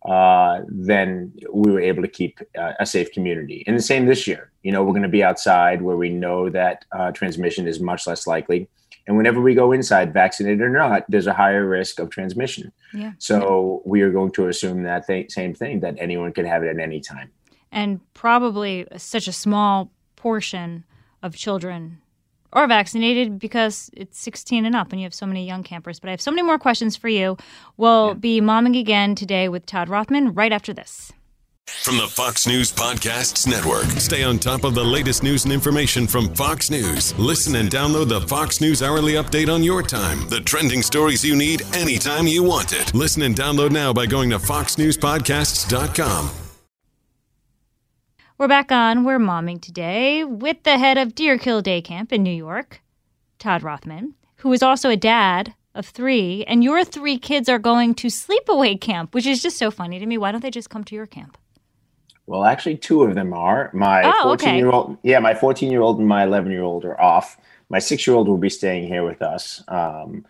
uh, 0.09 0.61
then 0.69 1.33
we 1.53 1.73
were 1.73 1.81
able 1.81 2.03
to 2.03 2.09
keep 2.09 2.41
uh, 2.59 2.73
a 2.79 2.87
safe 2.87 3.11
community. 3.13 3.65
And 3.67 3.77
the 3.77 3.83
same 3.83 4.07
this 4.07 4.27
year. 4.27 4.51
You 4.63 4.73
know, 4.73 4.83
we're 4.83 4.93
going 4.93 5.03
to 5.03 5.09
be 5.09 5.25
outside 5.25 5.83
where 5.83 5.97
we 5.97 6.09
know 6.09 6.51
that 6.51 6.85
uh, 6.93 7.11
transmission 7.13 7.67
is 7.67 7.81
much 7.81 8.07
less 8.07 8.27
likely. 8.27 8.69
And 9.07 9.17
whenever 9.17 9.41
we 9.41 9.55
go 9.55 9.73
inside, 9.73 10.13
vaccinated 10.13 10.61
or 10.61 10.69
not, 10.69 11.05
there's 11.09 11.27
a 11.27 11.33
higher 11.33 11.67
risk 11.67 11.99
of 11.99 12.11
transmission. 12.11 12.71
Yeah. 12.93 13.13
So 13.19 13.83
we 13.87 14.03
are 14.03 14.11
going 14.11 14.33
to 14.33 14.49
assume 14.49 14.83
that 14.83 15.07
th- 15.07 15.33
same 15.33 15.55
thing 15.55 15.81
that 15.81 15.97
anyone 15.99 16.33
can 16.33 16.45
have 16.45 16.63
it 16.63 16.69
at 16.69 16.79
any 16.79 17.01
time. 17.01 17.31
And 17.71 18.01
probably 18.15 18.87
such 18.97 19.29
a 19.29 19.33
small 19.33 19.91
portion 20.17 20.85
of 21.23 21.35
children 21.35 22.01
are 22.53 22.67
vaccinated 22.67 23.39
because 23.39 23.91
it's 23.93 24.19
16 24.19 24.65
and 24.65 24.75
up 24.75 24.93
and 24.93 25.01
you 25.01 25.05
have 25.05 25.15
so 25.15 25.27
many 25.27 25.47
young 25.47 25.63
campers. 25.63 26.01
But 26.01 26.09
I 26.09 26.11
have 26.13 26.21
so 26.21 26.31
many 26.31 26.43
more 26.43 26.59
questions 26.59 26.97
for 26.97 27.09
you. 27.09 27.37
We'll 27.77 28.09
yeah. 28.09 28.15
be 28.15 28.41
momming 28.41 28.79
again 28.79 29.15
today 29.15 29.49
with 29.49 29.67
Todd 29.67 29.89
Rothman 29.89 30.35
right 30.35 30.53
after 30.53 30.73
this. 30.73 31.13
From 31.83 31.99
the 31.99 32.07
Fox 32.07 32.47
News 32.47 32.73
Podcasts 32.73 33.47
Network. 33.47 33.85
Stay 34.01 34.25
on 34.25 34.39
top 34.39 34.65
of 34.65 34.75
the 34.75 34.83
latest 34.83 35.23
news 35.23 35.45
and 35.45 35.53
information 35.53 36.07
from 36.07 36.35
Fox 36.35 36.71
News. 36.71 37.17
Listen 37.19 37.57
and 37.57 37.71
download 37.71 38.09
the 38.09 38.23
Fox 38.23 38.63
News 38.63 38.83
Hourly 38.83 39.15
Update 39.15 39.53
on 39.53 39.63
your 39.63 39.83
time. 39.83 40.27
The 40.31 40.41
trending 40.41 40.83
stories 40.83 41.23
you 41.23 41.37
need 41.37 41.63
anytime 41.75 42.27
you 42.27 42.43
want 42.43 42.73
it. 42.73 42.95
Listen 42.95 43.23
and 43.23 43.35
download 43.35 43.71
now 43.71 43.93
by 43.93 44.07
going 44.07 44.31
to 44.31 44.39
foxnewspodcasts.com. 44.39 46.48
We're 48.39 48.47
back 48.47 48.71
on 48.71 49.03
We're 49.03 49.19
Momming 49.19 49.61
today 49.61 50.23
with 50.23 50.63
the 50.63 50.79
head 50.79 50.97
of 50.97 51.17
Deerkill 51.17 51.61
Day 51.61 51.83
Camp 51.83 52.13
in 52.13 52.23
New 52.23 52.31
York, 52.31 52.81
Todd 53.41 53.65
Rothman, 53.65 54.15
who 54.37 54.53
is 54.53 54.63
also 54.63 54.91
a 54.91 54.97
dad 54.97 55.55
of 55.75 55.87
three, 55.87 56.45
and 56.45 56.63
your 56.63 56.85
three 56.85 57.19
kids 57.19 57.49
are 57.49 57.59
going 57.59 57.97
to 57.97 58.07
sleepaway 58.07 58.81
camp, 58.81 59.13
which 59.13 59.27
is 59.27 59.43
just 59.43 59.59
so 59.59 59.73
funny 59.73 59.99
to 59.99 60.07
me. 60.07 60.17
Why 60.19 60.31
don't 60.31 60.41
they 60.41 60.53
just 60.53 60.71
come 60.71 60.85
to 60.85 60.95
your 60.95 61.07
camp? 61.07 61.37
Well, 62.27 62.45
actually, 62.45 62.77
two 62.77 63.03
of 63.03 63.17
them 63.17 63.33
are. 63.33 63.71
My 63.75 64.03
Oh, 64.05 64.23
14 64.23 64.49
okay. 64.49 64.57
year 64.57 64.71
old, 64.71 64.99
yeah, 65.03 65.19
my 65.19 65.35
14 65.35 65.69
year 65.73 65.81
old 65.81 65.99
and 65.99 66.07
my 66.07 66.23
11 66.23 66.53
year 66.53 66.63
old 66.63 66.85
are 66.85 67.01
off. 67.01 67.39
My 67.71 67.81
six 67.81 68.07
year 68.07 68.15
old 68.15 68.29
will 68.29 68.39
be 68.39 68.51
staying 68.51 68.87
here 68.87 69.05
with 69.05 69.21
us. 69.21 69.65
Um, 69.67 70.25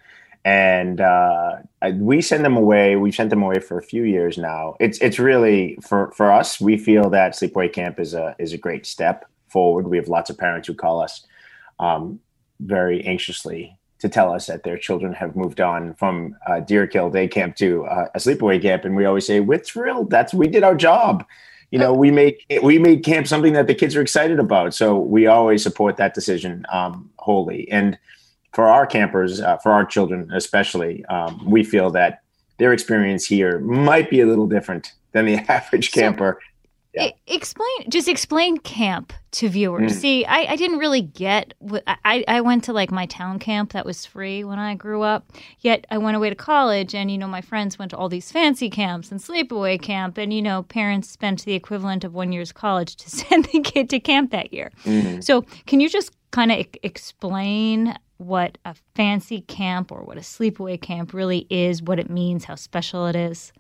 and 0.45 1.01
uh, 1.01 1.57
we 1.95 2.23
send 2.23 2.45
them 2.45 2.57
away. 2.57 2.97
We've 2.97 3.15
sent 3.15 3.31
them 3.31 3.43
away 3.43 3.61
for 3.61 3.79
a 3.79 3.83
few 3.83 4.05
years 4.05 4.39
now. 4.39 4.77
It's 4.81 4.99
it's 4.99 5.19
really 5.19 5.79
for 5.83 6.13
for 6.13 6.33
us. 6.33 6.61
We 6.61 6.77
feel 6.77 7.11
that 7.11 7.33
sleepaway 7.33 7.73
camp 7.73 8.01
is 8.01 8.15
a 8.15 8.35
is 8.39 8.53
a 8.53 8.59
great 8.59 8.87
step 8.87 9.25
forward. 9.49 9.89
We 9.89 9.97
have 9.97 10.09
lots 10.09 10.31
of 10.31 10.39
parents 10.39 10.69
who 10.69 10.75
call 10.75 11.01
us 11.01 11.27
um, 11.79 12.21
very 12.61 13.05
anxiously 13.05 13.77
to 13.99 14.09
tell 14.09 14.33
us 14.33 14.47
that 14.47 14.63
their 14.63 14.79
children 14.79 15.13
have 15.13 15.35
moved 15.35 15.61
on 15.61 15.95
from 15.95 16.37
uh, 16.47 16.61
Deerkill 16.61 17.13
Day 17.13 17.27
Camp 17.27 17.57
to 17.57 17.85
uh, 17.87 18.09
a 18.15 18.19
sleepaway 18.19 18.63
camp, 18.63 18.85
and 18.85 18.95
we 18.95 19.05
always 19.05 19.27
say 19.27 19.41
we're 19.41 19.59
thrilled. 19.59 20.11
That's 20.11 20.33
we 20.33 20.47
did 20.47 20.63
our 20.63 20.77
job. 20.77 21.27
You 21.71 21.79
know, 21.79 21.93
we 21.93 22.11
make 22.11 22.47
we 22.63 22.79
made 22.79 23.05
camp 23.05 23.27
something 23.27 23.53
that 23.53 23.67
the 23.67 23.75
kids 23.75 23.97
are 23.97 24.01
excited 24.01 24.39
about. 24.39 24.73
So 24.73 24.97
we 24.97 25.27
always 25.27 25.63
support 25.63 25.97
that 25.99 26.15
decision 26.15 26.65
um, 26.73 27.11
wholly. 27.19 27.71
And 27.71 27.99
for 28.55 28.67
our 28.67 28.87
campers, 28.87 29.41
uh, 29.41 29.57
for 29.59 29.73
our 29.73 29.85
children 29.85 30.31
especially, 30.33 31.05
um, 31.07 31.41
we 31.45 31.63
feel 31.65 31.91
that 31.91 32.23
their 32.59 32.73
experience 32.73 33.25
here 33.27 33.59
might 33.61 34.11
be 34.11 34.21
a 34.21 34.27
little 34.27 34.47
different 34.47 34.93
than 35.13 35.27
the 35.27 35.37
average 35.49 35.91
So- 35.91 36.01
camper. 36.01 36.39
Yeah. 36.95 37.11
Explain, 37.29 37.91
just 37.91 38.09
explain 38.09 38.57
camp 38.59 39.13
to 39.33 39.49
viewers. 39.51 39.93
Mm. 39.93 40.01
See, 40.01 40.25
I, 40.25 40.53
I 40.53 40.57
didn't 40.57 40.79
really 40.79 41.03
get. 41.03 41.53
What, 41.59 41.85
I 41.87 42.25
I 42.27 42.41
went 42.41 42.65
to 42.65 42.73
like 42.73 42.91
my 42.91 43.05
town 43.07 43.39
camp 43.39 43.73
that 43.73 43.85
was 43.85 44.07
free 44.07 44.43
when 44.43 44.59
I 44.59 44.75
grew 44.75 45.03
up. 45.03 45.31
Yet 45.61 45.87
I 45.91 45.99
went 45.99 46.17
away 46.17 46.31
to 46.31 46.35
college, 46.35 46.95
and 46.95 47.09
you 47.11 47.19
know 47.19 47.29
my 47.29 47.43
friends 47.43 47.79
went 47.79 47.91
to 47.91 47.97
all 47.99 48.09
these 48.09 48.33
fancy 48.33 48.69
camps 48.71 49.13
and 49.13 49.21
sleepaway 49.21 49.81
camp, 49.81 50.17
and 50.19 50.33
you 50.33 50.41
know 50.43 50.63
parents 50.65 51.09
spent 51.11 51.45
the 51.45 51.53
equivalent 51.53 52.05
of 52.05 52.15
one 52.15 52.33
year's 52.33 52.53
college 52.53 52.97
to 52.97 53.11
send 53.21 53.45
the 53.53 53.61
kid 53.61 53.91
to 53.91 54.01
camp 54.01 54.31
that 54.33 54.53
year. 54.53 54.73
Mhm. 54.85 55.23
So, 55.23 55.43
can 55.67 55.79
you 55.81 55.91
just 55.91 56.11
kind 56.33 56.51
of 56.51 56.59
e- 56.59 56.71
explain 56.83 57.95
what 58.19 58.59
a 58.65 58.75
fancy 58.95 59.41
camp 59.43 59.91
or 59.91 60.03
what 60.03 60.19
a 60.19 60.21
sleepaway 60.21 60.81
camp 60.81 61.15
really 61.15 61.47
is, 61.49 61.83
what 61.83 61.99
it 61.99 62.11
means, 62.11 62.45
how 62.45 62.57
special 62.57 63.07
it 63.07 63.17
is? 63.17 63.53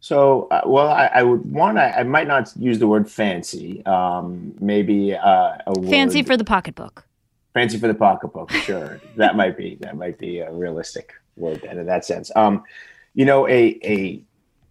So, 0.00 0.48
uh, 0.50 0.62
well, 0.64 0.88
I, 0.88 1.06
I 1.06 1.22
would 1.22 1.50
one. 1.52 1.76
I, 1.76 1.90
I 1.90 2.02
might 2.04 2.26
not 2.26 2.50
use 2.56 2.78
the 2.78 2.86
word 2.86 3.10
fancy. 3.10 3.84
Um, 3.84 4.54
maybe 4.58 5.14
uh, 5.14 5.58
a 5.66 5.78
word, 5.78 5.90
Fancy 5.90 6.22
for 6.22 6.38
the 6.38 6.44
pocketbook. 6.44 7.04
fancy 7.52 7.78
for 7.78 7.86
the 7.86 7.94
pocketbook. 7.94 8.50
Sure, 8.50 8.98
that 9.16 9.36
might 9.36 9.58
be 9.58 9.76
that 9.80 9.96
might 9.96 10.18
be 10.18 10.38
a 10.38 10.50
realistic 10.50 11.12
word 11.36 11.60
then 11.62 11.78
in 11.78 11.86
that 11.86 12.06
sense. 12.06 12.30
Um, 12.34 12.64
you 13.14 13.26
know, 13.26 13.46
a 13.46 13.78
a 13.84 14.22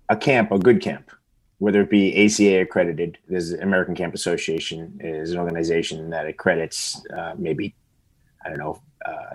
a 0.10 0.18
camp, 0.18 0.52
a 0.52 0.58
good 0.58 0.82
camp, 0.82 1.12
whether 1.60 1.82
it 1.82 1.92
be 1.92 2.26
ACA 2.26 2.62
accredited, 2.62 3.20
there's 3.28 3.54
American 3.54 3.94
Camp 3.94 4.16
Association 4.16 5.00
is 5.04 5.32
an 5.32 5.38
organization 5.38 6.10
that 6.10 6.26
accredits 6.26 7.06
uh, 7.16 7.36
maybe 7.38 7.76
I 8.46 8.50
don't 8.50 8.58
know 8.60 8.82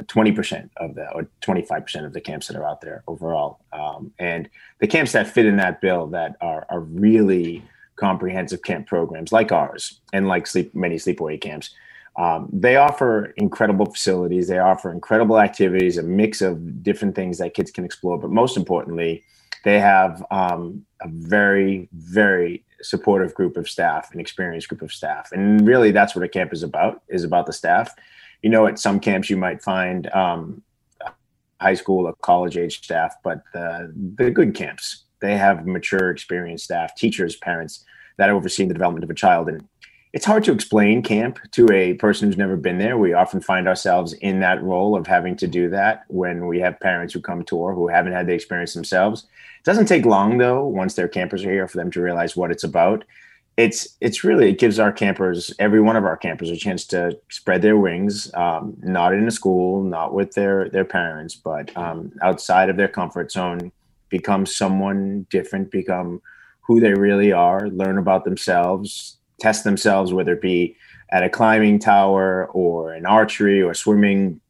twenty 0.09 0.33
percent 0.33 0.71
of 0.77 0.95
the 0.95 1.11
or 1.13 1.29
twenty 1.41 1.63
five 1.63 1.85
percent 1.85 2.07
of 2.07 2.13
the 2.13 2.21
camps 2.21 2.49
that 2.49 2.57
are 2.57 2.67
out 2.67 2.81
there 2.81 3.03
overall, 3.07 3.61
um, 3.73 4.13
and 4.19 4.49
the 4.81 4.87
camps 4.87 5.13
that 5.13 5.27
fit 5.27 5.47
in 5.47 5.57
that 5.57 5.81
bill 5.81 6.07
that 6.09 6.37
are 6.41 6.67
are 6.69 6.81
really 6.81 7.63
comprehensive 7.97 8.63
camp 8.63 8.87
programs 8.87 9.31
like 9.31 9.53
ours 9.53 10.01
and 10.13 10.27
like 10.27 10.47
sleep 10.47 10.75
many 10.75 10.97
sleepaway 10.97 11.41
camps 11.41 11.71
um, 12.17 12.49
they 12.53 12.77
offer 12.77 13.27
incredible 13.37 13.87
facilities. 13.87 14.49
They 14.49 14.59
offer 14.59 14.93
incredible 14.93 15.41
activities, 15.41 15.99
a 15.99 16.03
mix 16.03 16.43
of 16.43 16.83
different 16.83 17.15
things 17.15 17.39
that 17.39 17.55
kids 17.55 17.71
can 17.71 17.85
explore. 17.85 18.19
But 18.19 18.31
most 18.31 18.57
importantly, 18.57 19.25
they 19.65 19.81
have 19.81 20.25
um, 20.31 20.85
a 21.01 21.09
very, 21.09 21.89
very 21.93 22.64
supportive 22.83 23.35
group 23.35 23.57
of 23.57 23.69
staff, 23.69 24.13
an 24.13 24.21
experienced 24.21 24.69
group 24.69 24.83
of 24.83 24.93
staff. 24.93 25.31
And 25.33 25.67
really, 25.67 25.91
that's 25.91 26.15
what 26.15 26.25
a 26.25 26.29
camp 26.29 26.53
is 26.53 26.63
about, 26.63 27.03
is 27.09 27.25
about 27.25 27.47
the 27.47 27.53
staff. 27.53 27.95
You 28.43 28.51
know, 28.51 28.67
at 28.67 28.79
some 28.79 29.01
camps, 29.01 29.31
you 29.31 29.37
might 29.37 29.63
find 29.63 30.11
um, 30.13 30.63
high 31.61 31.75
school 31.75 32.07
or 32.07 32.15
college 32.15 32.57
age 32.57 32.83
staff, 32.83 33.17
but 33.23 33.43
the, 33.53 33.93
the 34.17 34.31
good 34.31 34.55
camps, 34.55 35.05
they 35.21 35.37
have 35.37 35.67
mature, 35.67 36.11
experienced 36.11 36.65
staff, 36.65 36.95
teachers, 36.95 37.37
parents 37.37 37.85
that 38.19 38.29
are 38.29 38.35
overseeing 38.35 38.69
the 38.69 38.75
development 38.75 39.05
of 39.05 39.11
a 39.11 39.15
child. 39.15 39.49
And 39.49 39.67
it's 40.15 40.25
hard 40.25 40.45
to 40.45 40.53
explain 40.53 41.03
camp 41.03 41.41
to 41.51 41.69
a 41.73 41.95
person 41.95 42.29
who's 42.29 42.39
never 42.39 42.57
been 42.57 42.79
there. 42.79 42.97
We 42.97 43.15
often 43.15 43.41
find 43.41 43.67
ourselves 43.67 44.13
in 44.13 44.39
that 44.41 44.63
role 44.63 44.97
of 44.97 45.09
having 45.09 45.35
to 45.39 45.49
do 45.49 45.69
that 45.71 46.05
when 46.07 46.47
we 46.47 46.61
have 46.61 46.79
parents 46.79 47.13
who 47.13 47.21
come 47.21 47.43
tour 47.43 47.75
who 47.75 47.89
haven't 47.89 48.13
had 48.13 48.29
the 48.29 48.33
experience 48.33 48.75
themselves. 48.75 49.25
It 49.59 49.65
doesn't 49.65 49.87
take 49.87 50.07
long 50.07 50.39
though, 50.39 50.65
once 50.65 50.95
their 50.95 51.09
campers 51.09 51.45
are 51.45 51.51
here, 51.51 51.67
for 51.67 51.79
them 51.79 51.91
to 51.91 52.01
realize 52.01 52.37
what 52.37 52.53
it's 52.53 52.63
about. 52.63 53.05
It's 53.57 53.97
it's 54.01 54.23
really 54.23 54.51
it 54.51 54.61
gives 54.61 54.79
our 54.79 54.93
campers, 54.93 55.53
every 55.59 55.81
one 55.81 55.97
of 55.97 56.05
our 56.05 56.17
campers, 56.17 56.49
a 56.49 56.57
chance 56.57 56.85
to 56.87 57.19
spread 57.29 57.63
their 57.63 57.77
wings, 57.77 58.33
um, 58.35 58.77
not 58.83 59.15
in 59.15 59.27
a 59.27 59.33
school, 59.33 59.83
not 59.83 60.15
with 60.15 60.35
their 60.35 60.69
their 60.69 60.85
parents, 60.85 61.35
but 61.35 61.77
um, 61.77 62.13
outside 62.23 62.71
of 62.71 62.77
their 62.77 62.89
comfort 62.89 63.33
zone, 63.33 63.73
become 64.11 64.47
someone 64.47 65.27
different, 65.29 65.73
become 65.73 66.23
who 66.61 66.79
they 66.79 66.95
really 66.95 67.33
are, 67.33 67.69
learn 67.69 67.99
about 67.99 68.25
themselves, 68.25 69.19
test 69.45 69.63
themselves, 69.63 70.11
whether 70.11 70.33
it 70.33 70.41
be 70.41 70.75
at 71.11 71.23
a 71.23 71.29
climbing 71.29 71.79
tower 71.79 72.47
or 72.53 72.95
an 72.95 73.05
archery 73.05 73.61
or 73.61 73.75
swimming, 73.75 74.41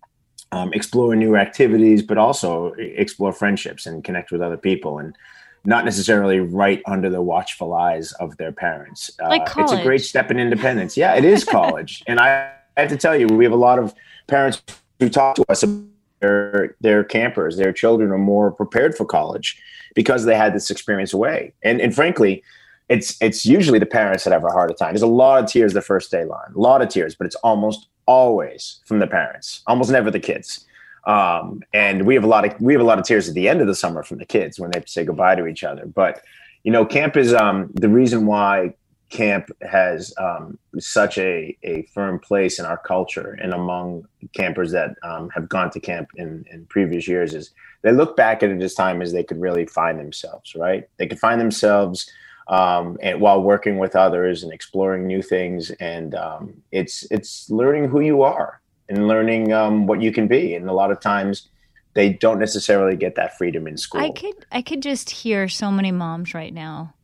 um, 0.53 0.73
explore 0.73 1.17
new 1.17 1.35
activities, 1.35 2.01
but 2.01 2.17
also 2.17 2.73
explore 2.79 3.33
friendships 3.33 3.87
and 3.87 4.05
connect 4.05 4.31
with 4.31 4.41
other 4.41 4.57
people 4.57 5.01
and 5.01 5.17
not 5.65 5.85
necessarily 5.85 6.39
right 6.39 6.81
under 6.87 7.11
the 7.11 7.21
watchful 7.21 7.75
eyes 7.75 8.13
of 8.25 8.37
their 8.37 8.53
parents. 8.53 9.11
Uh, 9.21 9.31
Like 9.31 9.49
it's 9.57 9.73
a 9.73 9.83
great 9.83 10.03
step 10.03 10.31
in 10.31 10.39
independence. 10.39 10.97
Yeah, 10.97 11.17
it 11.17 11.25
is 11.25 11.43
college. 11.43 12.05
and 12.07 12.21
I, 12.21 12.53
I 12.77 12.81
have 12.83 12.91
to 12.91 12.97
tell 12.97 13.17
you, 13.17 13.27
we 13.27 13.45
have 13.45 13.53
a 13.53 13.65
lot 13.71 13.81
of 13.81 13.95
parents 14.29 14.63
who 15.01 15.09
talk 15.09 15.35
to 15.37 15.45
us 15.49 15.65
about 15.65 15.89
their, 16.21 16.77
their 16.81 17.03
campers, 17.03 17.57
their 17.57 17.73
children 17.73 18.13
are 18.13 18.25
more 18.35 18.53
prepared 18.53 18.95
for 18.97 19.05
college 19.05 19.61
because 19.97 20.25
they 20.25 20.37
had 20.37 20.55
this 20.55 20.71
experience 20.71 21.13
away. 21.13 21.53
And, 21.65 21.81
and 21.81 21.93
frankly, 21.93 22.45
it's 22.89 23.21
it's 23.23 23.47
usually 23.47 23.79
the 23.79 23.87
parents 23.87 24.25
that 24.25 24.33
have 24.33 24.45
a 24.45 24.51
harder 24.51 24.75
time. 24.75 24.93
There's 24.93 25.03
a 25.03 25.07
lot 25.07 25.43
of 25.43 25.51
tears 25.51 25.73
the 25.73 25.81
first 25.81 26.11
day 26.11 26.25
line, 26.25 26.53
a 26.55 26.59
lot 26.59 26.83
of 26.83 26.89
tears, 26.89 27.15
but 27.15 27.27
it's 27.27 27.37
almost 27.37 27.89
always 28.07 28.81
from 28.85 28.99
the 28.99 29.07
parents, 29.07 29.63
almost 29.67 29.91
never 29.91 30.11
the 30.11 30.21
kids. 30.21 30.67
Um, 31.07 31.63
and 31.73 32.07
we 32.07 32.15
have 32.15 32.25
a 32.25 32.29
lot 32.29 32.45
of 32.45 32.61
we 32.61 32.73
have 32.73 32.83
a 32.83 32.87
lot 32.87 32.99
of 32.99 33.05
tears 33.05 33.29
at 33.29 33.35
the 33.35 33.49
end 33.49 33.61
of 33.61 33.67
the 33.67 33.75
summer 33.75 34.03
from 34.03 34.19
the 34.19 34.27
kids 34.27 34.59
when 34.59 34.71
they 34.71 34.83
say 34.87 35.05
goodbye 35.05 35.37
to 35.37 35.47
each 35.47 35.65
other. 35.65 35.87
But 35.87 36.23
you 36.63 36.73
know, 36.73 36.85
camp 36.85 37.17
is 37.17 37.35
um, 37.35 37.71
the 37.75 37.89
reason 37.89 38.27
why 38.27 38.75
camp 39.11 39.51
has 39.61 40.13
um, 40.19 40.59
such 40.79 41.19
a, 41.19 41.57
a 41.63 41.83
firm 41.95 42.19
place 42.19 42.59
in 42.59 42.65
our 42.65 42.79
culture 42.79 43.39
and 43.41 43.53
among 43.53 44.07
campers 44.35 44.73
that 44.73 44.97
um, 45.03 45.29
have 45.31 45.49
gone 45.49 45.71
to 45.71 45.79
camp 45.79 46.09
in, 46.17 46.45
in 46.51 46.67
previous 46.67 47.07
years 47.07 47.35
is 47.35 47.53
they 47.83 47.93
look 47.93 48.17
back 48.17 48.43
at 48.43 48.51
it 48.51 48.63
as 48.63 48.75
time 48.75 49.03
as 49.03 49.13
they 49.13 49.23
could 49.23 49.41
really 49.41 49.67
find 49.67 50.01
themselves, 50.01 50.55
right? 50.57 50.89
They 50.97 51.07
could 51.07 51.21
find 51.21 51.41
themselves 51.41 52.11
um, 52.49 52.99
and 53.03 53.21
while 53.21 53.43
working 53.43 53.79
with 53.79 53.97
others 53.97 54.43
and 54.43 54.53
exploring 54.53 55.07
new 55.07 55.23
things, 55.23 55.71
and 55.81 56.15
um, 56.15 56.63
it's 56.73 57.07
it's 57.11 57.49
learning 57.51 57.89
who 57.89 58.01
you 58.01 58.23
are 58.23 58.61
and 58.89 59.09
learning 59.09 59.53
um, 59.53 59.87
what 59.87 60.03
you 60.03 60.13
can 60.13 60.29
be. 60.29 60.55
And 60.55 60.69
a 60.69 60.73
lot 60.73 60.91
of 60.91 61.01
times, 61.01 61.49
they 61.95 62.11
don't 62.13 62.39
necessarily 62.39 62.97
get 62.97 63.15
that 63.15 63.39
freedom 63.39 63.67
in 63.67 63.77
school. 63.79 64.03
I 64.03 64.11
could 64.11 64.47
I 64.53 64.63
could 64.63 64.83
just 64.83 65.11
hear 65.11 65.49
so 65.49 65.71
many 65.71 65.93
moms 65.93 66.35
right 66.35 66.53
now 66.53 66.95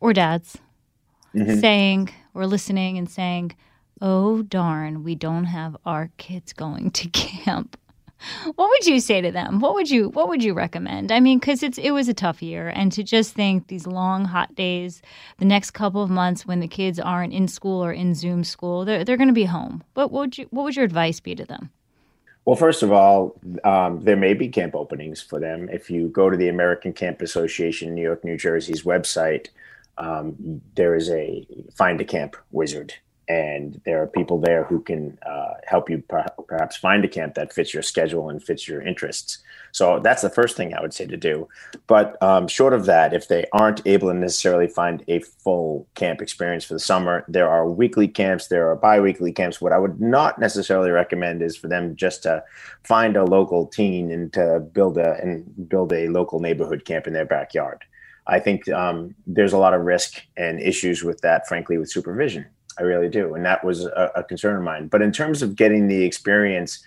or 0.00 0.12
dads 0.12 0.58
Mhm. 1.34 1.60
saying 1.60 2.10
or 2.34 2.46
listening 2.46 2.98
and 2.98 3.08
saying, 3.08 3.56
"Oh 4.00 4.42
darn, 4.42 5.02
we 5.04 5.14
don't 5.14 5.44
have 5.44 5.76
our 5.86 6.10
kids 6.18 6.52
going 6.52 6.90
to 6.90 7.08
camp." 7.12 7.78
What 8.54 8.68
would 8.68 8.86
you 8.86 9.00
say 9.00 9.20
to 9.20 9.30
them? 9.30 9.60
What 9.60 9.74
would 9.74 9.90
you 9.90 10.08
What 10.10 10.28
would 10.28 10.42
you 10.42 10.54
recommend? 10.54 11.12
I 11.12 11.20
mean, 11.20 11.38
because 11.38 11.62
it's 11.62 11.78
it 11.78 11.90
was 11.90 12.08
a 12.08 12.14
tough 12.14 12.42
year, 12.42 12.68
and 12.74 12.92
to 12.92 13.02
just 13.02 13.34
think 13.34 13.68
these 13.68 13.86
long 13.86 14.24
hot 14.26 14.54
days, 14.54 15.02
the 15.38 15.44
next 15.44 15.72
couple 15.72 16.02
of 16.02 16.10
months 16.10 16.46
when 16.46 16.60
the 16.60 16.68
kids 16.68 16.98
aren't 16.98 17.32
in 17.32 17.48
school 17.48 17.84
or 17.84 17.92
in 17.92 18.14
Zoom 18.14 18.44
school, 18.44 18.84
they're 18.84 19.04
they're 19.04 19.16
going 19.16 19.28
to 19.28 19.34
be 19.34 19.44
home. 19.44 19.82
But 19.94 20.10
what 20.10 20.20
would 20.20 20.38
you 20.38 20.46
What 20.50 20.64
would 20.64 20.76
your 20.76 20.84
advice 20.84 21.20
be 21.20 21.34
to 21.34 21.44
them? 21.44 21.70
Well, 22.44 22.56
first 22.56 22.82
of 22.82 22.90
all, 22.90 23.38
um, 23.62 24.00
there 24.00 24.16
may 24.16 24.34
be 24.34 24.48
camp 24.48 24.74
openings 24.74 25.22
for 25.22 25.38
them. 25.38 25.68
If 25.68 25.90
you 25.90 26.08
go 26.08 26.28
to 26.28 26.36
the 26.36 26.48
American 26.48 26.92
Camp 26.92 27.22
Association, 27.22 27.94
New 27.94 28.02
York, 28.02 28.24
New 28.24 28.36
Jersey's 28.36 28.82
website, 28.82 29.48
um, 29.96 30.60
there 30.74 30.96
is 30.96 31.08
a 31.10 31.46
find 31.74 32.00
a 32.00 32.04
camp 32.04 32.36
wizard. 32.50 32.94
And 33.32 33.80
there 33.86 34.02
are 34.02 34.06
people 34.06 34.38
there 34.38 34.64
who 34.64 34.80
can 34.82 35.18
uh, 35.26 35.54
help 35.66 35.88
you 35.88 35.98
per- 36.06 36.26
perhaps 36.46 36.76
find 36.76 37.02
a 37.02 37.08
camp 37.08 37.34
that 37.34 37.52
fits 37.52 37.72
your 37.72 37.82
schedule 37.82 38.28
and 38.28 38.42
fits 38.42 38.68
your 38.68 38.82
interests. 38.82 39.38
So 39.72 40.00
that's 40.00 40.20
the 40.20 40.28
first 40.28 40.54
thing 40.54 40.74
I 40.74 40.82
would 40.82 40.92
say 40.92 41.06
to 41.06 41.16
do. 41.16 41.48
But 41.86 42.22
um, 42.22 42.46
short 42.46 42.74
of 42.74 42.84
that, 42.84 43.14
if 43.14 43.28
they 43.28 43.46
aren't 43.54 43.80
able 43.86 44.08
to 44.08 44.14
necessarily 44.14 44.68
find 44.68 45.02
a 45.08 45.20
full 45.20 45.88
camp 45.94 46.20
experience 46.20 46.64
for 46.66 46.74
the 46.74 46.86
summer, 46.92 47.24
there 47.26 47.48
are 47.48 47.70
weekly 47.70 48.06
camps, 48.06 48.48
there 48.48 48.68
are 48.70 48.76
biweekly 48.76 49.32
camps. 49.32 49.62
What 49.62 49.72
I 49.72 49.78
would 49.78 49.98
not 49.98 50.38
necessarily 50.38 50.90
recommend 50.90 51.40
is 51.40 51.56
for 51.56 51.68
them 51.68 51.96
just 51.96 52.22
to 52.24 52.44
find 52.84 53.16
a 53.16 53.24
local 53.24 53.66
teen 53.66 54.10
and 54.10 54.30
to 54.34 54.60
build 54.60 54.98
a 54.98 55.14
and 55.22 55.68
build 55.70 55.92
a 55.94 56.08
local 56.08 56.38
neighborhood 56.40 56.84
camp 56.84 57.06
in 57.06 57.14
their 57.14 57.24
backyard. 57.24 57.82
I 58.26 58.38
think 58.38 58.68
um, 58.68 59.14
there's 59.26 59.54
a 59.54 59.58
lot 59.58 59.74
of 59.74 59.80
risk 59.80 60.22
and 60.36 60.60
issues 60.60 61.02
with 61.02 61.20
that, 61.22 61.48
frankly, 61.48 61.78
with 61.78 61.90
supervision. 61.90 62.46
I 62.78 62.82
really 62.82 63.08
do. 63.08 63.34
And 63.34 63.44
that 63.44 63.64
was 63.64 63.84
a, 63.84 64.10
a 64.16 64.24
concern 64.24 64.56
of 64.56 64.62
mine. 64.62 64.88
But 64.88 65.02
in 65.02 65.12
terms 65.12 65.42
of 65.42 65.56
getting 65.56 65.88
the 65.88 66.04
experience 66.04 66.82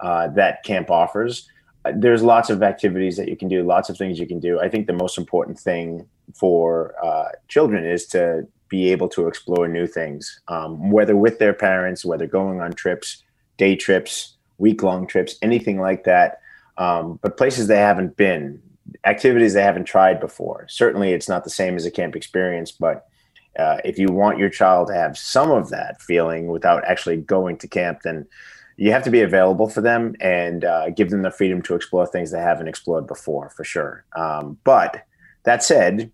uh, 0.00 0.28
that 0.28 0.62
camp 0.64 0.90
offers, 0.90 1.48
uh, 1.84 1.92
there's 1.94 2.22
lots 2.22 2.50
of 2.50 2.62
activities 2.62 3.16
that 3.16 3.28
you 3.28 3.36
can 3.36 3.48
do, 3.48 3.62
lots 3.62 3.88
of 3.88 3.96
things 3.96 4.18
you 4.18 4.26
can 4.26 4.40
do. 4.40 4.60
I 4.60 4.68
think 4.68 4.86
the 4.86 4.92
most 4.92 5.18
important 5.18 5.58
thing 5.58 6.06
for 6.34 6.94
uh, 7.04 7.28
children 7.48 7.84
is 7.84 8.06
to 8.08 8.46
be 8.68 8.90
able 8.90 9.08
to 9.08 9.28
explore 9.28 9.68
new 9.68 9.86
things, 9.86 10.40
um, 10.48 10.90
whether 10.90 11.16
with 11.16 11.38
their 11.38 11.52
parents, 11.52 12.04
whether 12.04 12.26
going 12.26 12.60
on 12.60 12.72
trips, 12.72 13.22
day 13.58 13.76
trips, 13.76 14.34
week 14.58 14.82
long 14.82 15.06
trips, 15.06 15.36
anything 15.42 15.80
like 15.80 16.04
that. 16.04 16.40
Um, 16.78 17.18
but 17.22 17.36
places 17.36 17.68
they 17.68 17.78
haven't 17.78 18.16
been, 18.16 18.60
activities 19.04 19.54
they 19.54 19.62
haven't 19.62 19.84
tried 19.84 20.20
before. 20.20 20.66
Certainly, 20.68 21.12
it's 21.12 21.28
not 21.28 21.44
the 21.44 21.50
same 21.50 21.76
as 21.76 21.86
a 21.86 21.90
camp 21.90 22.16
experience, 22.16 22.72
but 22.72 23.06
uh, 23.58 23.78
if 23.84 23.98
you 23.98 24.08
want 24.08 24.38
your 24.38 24.50
child 24.50 24.88
to 24.88 24.94
have 24.94 25.16
some 25.16 25.50
of 25.50 25.70
that 25.70 26.00
feeling 26.00 26.48
without 26.48 26.84
actually 26.84 27.16
going 27.16 27.56
to 27.58 27.68
camp, 27.68 28.00
then 28.02 28.26
you 28.76 28.92
have 28.92 29.02
to 29.04 29.10
be 29.10 29.22
available 29.22 29.68
for 29.68 29.80
them 29.80 30.14
and 30.20 30.64
uh, 30.64 30.90
give 30.90 31.10
them 31.10 31.22
the 31.22 31.30
freedom 31.30 31.62
to 31.62 31.74
explore 31.74 32.06
things 32.06 32.30
they 32.30 32.40
haven't 32.40 32.68
explored 32.68 33.06
before, 33.06 33.50
for 33.50 33.64
sure. 33.64 34.04
Um, 34.14 34.58
but 34.64 35.02
that 35.44 35.62
said, 35.62 36.12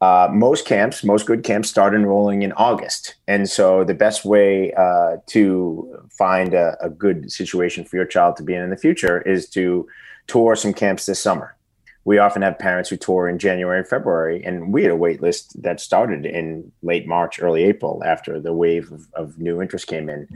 uh, 0.00 0.28
most 0.30 0.66
camps, 0.66 1.02
most 1.02 1.26
good 1.26 1.42
camps, 1.42 1.70
start 1.70 1.94
enrolling 1.94 2.42
in 2.42 2.52
August, 2.52 3.16
and 3.26 3.48
so 3.48 3.82
the 3.82 3.94
best 3.94 4.24
way 4.24 4.72
uh, 4.74 5.16
to 5.26 6.04
find 6.10 6.52
a, 6.52 6.76
a 6.80 6.90
good 6.90 7.32
situation 7.32 7.84
for 7.84 7.96
your 7.96 8.04
child 8.04 8.36
to 8.36 8.42
be 8.42 8.54
in 8.54 8.62
in 8.62 8.70
the 8.70 8.76
future 8.76 9.22
is 9.22 9.48
to 9.48 9.88
tour 10.26 10.54
some 10.54 10.74
camps 10.74 11.06
this 11.06 11.20
summer 11.20 11.56
we 12.06 12.18
often 12.18 12.40
have 12.40 12.56
parents 12.56 12.88
who 12.88 12.96
tour 12.96 13.28
in 13.28 13.36
January 13.36 13.80
and 13.80 13.88
February, 13.88 14.42
and 14.44 14.72
we 14.72 14.82
had 14.82 14.92
a 14.92 14.96
wait 14.96 15.20
list 15.20 15.60
that 15.60 15.80
started 15.80 16.24
in 16.24 16.70
late 16.82 17.04
March, 17.08 17.42
early 17.42 17.64
April 17.64 18.00
after 18.06 18.38
the 18.38 18.52
wave 18.52 18.92
of, 18.92 19.08
of 19.14 19.38
new 19.40 19.60
interest 19.60 19.88
came 19.88 20.08
in. 20.08 20.28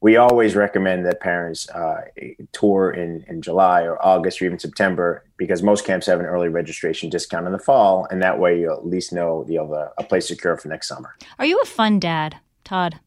We 0.00 0.16
always 0.16 0.56
recommend 0.56 1.04
that 1.04 1.20
parents 1.20 1.68
uh, 1.68 2.04
tour 2.52 2.92
in, 2.92 3.26
in 3.28 3.42
July 3.42 3.82
or 3.82 4.02
August 4.02 4.40
or 4.40 4.46
even 4.46 4.58
September 4.58 5.22
because 5.36 5.62
most 5.62 5.84
camps 5.84 6.06
have 6.06 6.18
an 6.18 6.24
early 6.24 6.48
registration 6.48 7.10
discount 7.10 7.44
in 7.44 7.52
the 7.52 7.58
fall, 7.58 8.06
and 8.10 8.22
that 8.22 8.38
way 8.38 8.58
you'll 8.58 8.78
at 8.78 8.86
least 8.86 9.12
know 9.12 9.44
you'll 9.46 9.66
have 9.66 9.76
a, 9.76 9.92
a 9.98 10.04
place 10.04 10.28
secure 10.28 10.56
for 10.56 10.68
next 10.68 10.88
summer. 10.88 11.14
Are 11.38 11.44
you 11.44 11.60
a 11.60 11.66
fun 11.66 11.98
dad, 11.98 12.38
Todd? 12.64 13.00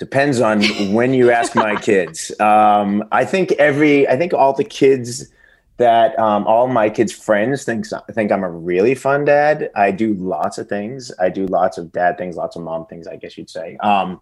Depends 0.00 0.40
on 0.40 0.60
when 0.92 1.14
you 1.14 1.30
ask 1.30 1.54
my 1.54 1.76
kids. 1.76 2.32
Um, 2.40 3.04
I 3.12 3.24
think 3.24 3.52
every, 3.52 4.08
I 4.08 4.16
think 4.16 4.34
all 4.34 4.54
the 4.54 4.64
kids 4.64 5.30
that 5.76 6.16
um, 6.18 6.46
all 6.46 6.68
my 6.68 6.88
kids' 6.88 7.12
friends 7.12 7.64
think 7.64 7.86
think 8.12 8.30
I'm 8.30 8.44
a 8.44 8.50
really 8.50 8.94
fun 8.94 9.24
dad. 9.24 9.70
I 9.74 9.90
do 9.90 10.14
lots 10.14 10.58
of 10.58 10.68
things. 10.68 11.10
I 11.18 11.28
do 11.28 11.46
lots 11.46 11.78
of 11.78 11.90
dad 11.92 12.16
things, 12.16 12.36
lots 12.36 12.56
of 12.56 12.62
mom 12.62 12.86
things, 12.86 13.06
I 13.06 13.16
guess 13.16 13.36
you'd 13.36 13.50
say. 13.50 13.76
Um, 13.78 14.20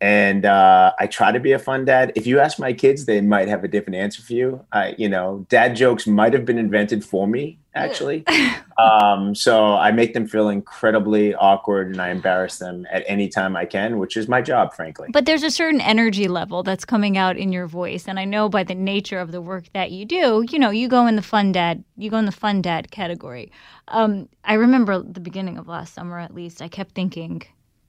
and 0.00 0.46
uh, 0.46 0.92
I 0.98 1.06
try 1.06 1.30
to 1.30 1.40
be 1.40 1.52
a 1.52 1.58
fun 1.58 1.84
dad. 1.84 2.12
If 2.14 2.26
you 2.26 2.40
ask 2.40 2.58
my 2.58 2.72
kids, 2.72 3.04
they 3.04 3.20
might 3.20 3.48
have 3.48 3.64
a 3.64 3.68
different 3.68 3.96
answer 3.96 4.22
for 4.22 4.32
you. 4.32 4.64
I, 4.72 4.94
you 4.96 5.10
know, 5.10 5.44
dad 5.50 5.76
jokes 5.76 6.06
might 6.06 6.32
have 6.32 6.46
been 6.46 6.56
invented 6.56 7.04
for 7.04 7.26
me, 7.26 7.58
actually. 7.74 8.24
um, 8.78 9.34
so 9.34 9.74
I 9.74 9.92
make 9.92 10.14
them 10.14 10.26
feel 10.26 10.48
incredibly 10.48 11.34
awkward, 11.34 11.88
and 11.88 12.00
I 12.00 12.10
embarrass 12.10 12.56
them 12.56 12.86
at 12.90 13.04
any 13.06 13.28
time 13.28 13.56
I 13.56 13.66
can, 13.66 13.98
which 13.98 14.16
is 14.16 14.26
my 14.26 14.40
job, 14.40 14.72
frankly. 14.72 15.08
But 15.12 15.26
there's 15.26 15.42
a 15.42 15.50
certain 15.50 15.82
energy 15.82 16.28
level 16.28 16.62
that's 16.62 16.86
coming 16.86 17.18
out 17.18 17.36
in 17.36 17.52
your 17.52 17.66
voice, 17.66 18.08
and 18.08 18.18
I 18.18 18.24
know 18.24 18.48
by 18.48 18.64
the 18.64 18.74
nature 18.74 19.18
of 19.18 19.32
the 19.32 19.42
work 19.42 19.64
that 19.74 19.90
you 19.90 20.06
do, 20.06 20.46
you 20.50 20.58
know, 20.58 20.70
you 20.70 20.88
go 20.88 21.06
in 21.08 21.16
the 21.16 21.22
fun 21.22 21.52
dad, 21.52 21.84
you 21.98 22.10
go 22.10 22.16
in 22.16 22.24
the 22.24 22.32
fun 22.32 22.62
dad 22.62 22.90
category. 22.90 23.52
Um, 23.88 24.30
I 24.44 24.54
remember 24.54 25.02
the 25.02 25.20
beginning 25.20 25.58
of 25.58 25.68
last 25.68 25.92
summer, 25.92 26.18
at 26.18 26.34
least, 26.34 26.62
I 26.62 26.68
kept 26.68 26.94
thinking 26.94 27.42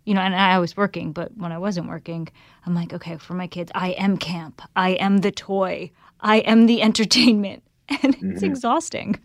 you 0.06 0.14
know, 0.14 0.22
and 0.22 0.36
I 0.36 0.60
was 0.60 0.76
working, 0.76 1.12
but 1.12 1.36
when 1.38 1.52
I 1.52 1.58
wasn't 1.58 1.88
working, 1.88 2.28
I'm 2.66 2.74
like, 2.74 2.94
okay, 2.94 3.18
for 3.18 3.34
my 3.34 3.48
kids, 3.48 3.72
I 3.76 3.90
am 3.92 4.18
camp. 4.18 4.62
I 4.76 4.92
am 4.92 5.20
the 5.20 5.32
toy. 5.32 5.92
I 6.20 6.38
am 6.40 6.66
the 6.66 6.82
entertainment. 6.90 7.64
And 7.90 8.16
it's 8.16 8.24
mm-hmm. 8.24 8.46
exhausting. 8.46 9.20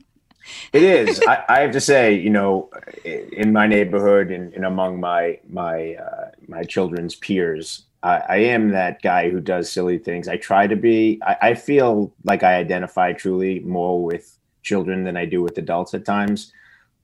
It 0.73 0.83
is. 0.83 1.21
I, 1.27 1.45
I, 1.49 1.61
have 1.61 1.73
to 1.73 1.81
say, 1.81 2.15
you 2.15 2.31
know, 2.31 2.71
in 3.05 3.53
my 3.53 3.67
neighborhood 3.67 4.31
and, 4.31 4.53
and 4.55 4.65
among 4.65 5.01
my 5.01 5.41
my 5.49 5.95
uh, 5.95 6.31
my 6.47 6.62
children's 6.62 7.15
peers, 7.15 7.85
I, 8.03 8.23
I, 8.29 8.37
am 8.37 8.71
that 8.71 9.03
guy 9.03 9.31
who 9.31 9.41
does 9.41 9.71
silly 9.71 9.99
things. 9.99 10.29
I 10.29 10.37
try 10.37 10.67
to 10.67 10.77
be. 10.77 11.21
I, 11.27 11.37
I 11.43 11.55
feel 11.55 12.12
like 12.25 12.43
I 12.43 12.57
identify 12.57 13.12
truly 13.12 13.61
more 13.61 14.03
with 14.03 14.39
children 14.62 15.05
than 15.05 15.17
I 15.17 15.25
do 15.25 15.43
with 15.43 15.59
adults 15.59 15.95
at 15.95 16.05
times. 16.05 16.53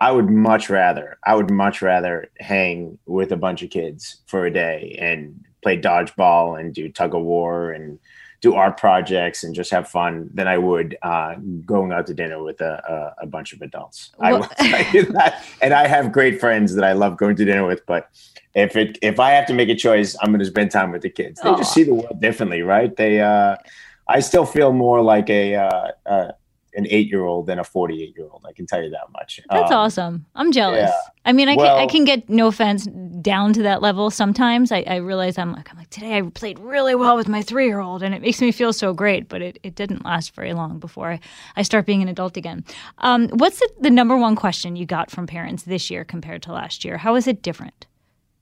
I 0.02 0.10
would 0.10 0.28
much 0.28 0.68
rather, 0.68 1.16
I 1.24 1.36
would 1.36 1.48
much 1.48 1.80
rather 1.80 2.28
hang 2.40 2.98
with 3.06 3.30
a 3.30 3.36
bunch 3.36 3.62
of 3.62 3.70
kids 3.70 4.16
for 4.26 4.44
a 4.44 4.52
day 4.52 4.98
and 5.00 5.44
play 5.62 5.80
dodgeball 5.80 6.58
and 6.58 6.74
do 6.74 6.88
tug 6.88 7.14
of 7.14 7.22
war 7.22 7.70
and 7.70 8.00
do 8.40 8.54
art 8.54 8.76
projects 8.78 9.44
and 9.44 9.54
just 9.54 9.70
have 9.70 9.88
fun 9.88 10.28
than 10.34 10.48
I 10.48 10.58
would 10.58 10.98
uh, 11.02 11.36
going 11.64 11.92
out 11.92 12.08
to 12.08 12.14
dinner 12.14 12.42
with 12.42 12.60
a, 12.60 13.14
a, 13.20 13.22
a 13.22 13.26
bunch 13.26 13.52
of 13.52 13.62
adults. 13.62 14.10
Well, 14.18 14.28
I 14.28 14.32
will 14.32 14.42
tell 14.58 15.12
that. 15.12 15.44
And 15.62 15.72
I 15.72 15.86
have 15.86 16.10
great 16.10 16.40
friends 16.40 16.74
that 16.74 16.82
I 16.82 16.94
love 16.94 17.16
going 17.16 17.36
to 17.36 17.44
dinner 17.44 17.64
with, 17.64 17.86
but 17.86 18.10
if 18.56 18.74
it 18.74 18.98
if 19.02 19.20
I 19.20 19.30
have 19.30 19.46
to 19.46 19.54
make 19.54 19.68
a 19.68 19.76
choice, 19.76 20.16
I'm 20.20 20.30
going 20.30 20.40
to 20.40 20.46
spend 20.46 20.72
time 20.72 20.90
with 20.90 21.02
the 21.02 21.10
kids. 21.10 21.40
They 21.40 21.50
just 21.50 21.72
see 21.72 21.84
the 21.84 21.94
world 21.94 22.20
differently, 22.20 22.62
right? 22.62 22.94
They, 22.96 23.20
uh, 23.20 23.54
I 24.08 24.18
still 24.18 24.46
feel 24.46 24.72
more 24.72 25.00
like 25.00 25.30
a, 25.30 25.54
uh, 25.54 25.90
uh 26.04 26.32
an 26.74 26.86
eight 26.88 27.08
year 27.08 27.24
old 27.24 27.46
than 27.46 27.58
a 27.58 27.64
48 27.64 28.14
year 28.16 28.28
old. 28.30 28.44
I 28.48 28.52
can 28.52 28.66
tell 28.66 28.82
you 28.82 28.90
that 28.90 29.10
much. 29.12 29.40
That's 29.50 29.70
um, 29.70 29.78
awesome. 29.78 30.26
I'm 30.34 30.52
jealous. 30.52 30.90
Yeah. 30.90 31.10
I 31.24 31.32
mean, 31.32 31.48
I, 31.48 31.56
well, 31.56 31.76
can, 31.76 31.82
I 31.82 31.86
can 31.90 32.04
get 32.04 32.28
no 32.28 32.46
offense 32.48 32.86
down 33.20 33.52
to 33.52 33.62
that 33.62 33.82
level 33.82 34.10
sometimes. 34.10 34.72
I, 34.72 34.84
I, 34.86 34.96
realize 34.96 35.38
I'm 35.38 35.52
like, 35.52 35.70
I'm 35.70 35.78
like, 35.78 35.90
today 35.90 36.16
I 36.16 36.22
played 36.22 36.58
really 36.58 36.94
well 36.94 37.16
with 37.16 37.28
my 37.28 37.42
three 37.42 37.66
year 37.66 37.80
old 37.80 38.02
and 38.02 38.14
it 38.14 38.22
makes 38.22 38.40
me 38.40 38.52
feel 38.52 38.72
so 38.72 38.92
great, 38.92 39.28
but 39.28 39.42
it, 39.42 39.58
it 39.62 39.74
didn't 39.74 40.04
last 40.04 40.34
very 40.34 40.54
long 40.54 40.78
before 40.78 41.12
I, 41.12 41.20
I 41.56 41.62
start 41.62 41.86
being 41.86 42.02
an 42.02 42.08
adult 42.08 42.36
again. 42.36 42.64
Um, 42.98 43.28
what's 43.28 43.60
the, 43.60 43.68
the 43.80 43.90
number 43.90 44.16
one 44.16 44.34
question 44.34 44.76
you 44.76 44.86
got 44.86 45.10
from 45.10 45.26
parents 45.26 45.64
this 45.64 45.90
year 45.90 46.04
compared 46.04 46.42
to 46.44 46.52
last 46.52 46.84
year? 46.84 46.96
How 46.96 47.14
is 47.14 47.26
it 47.26 47.42
different? 47.42 47.86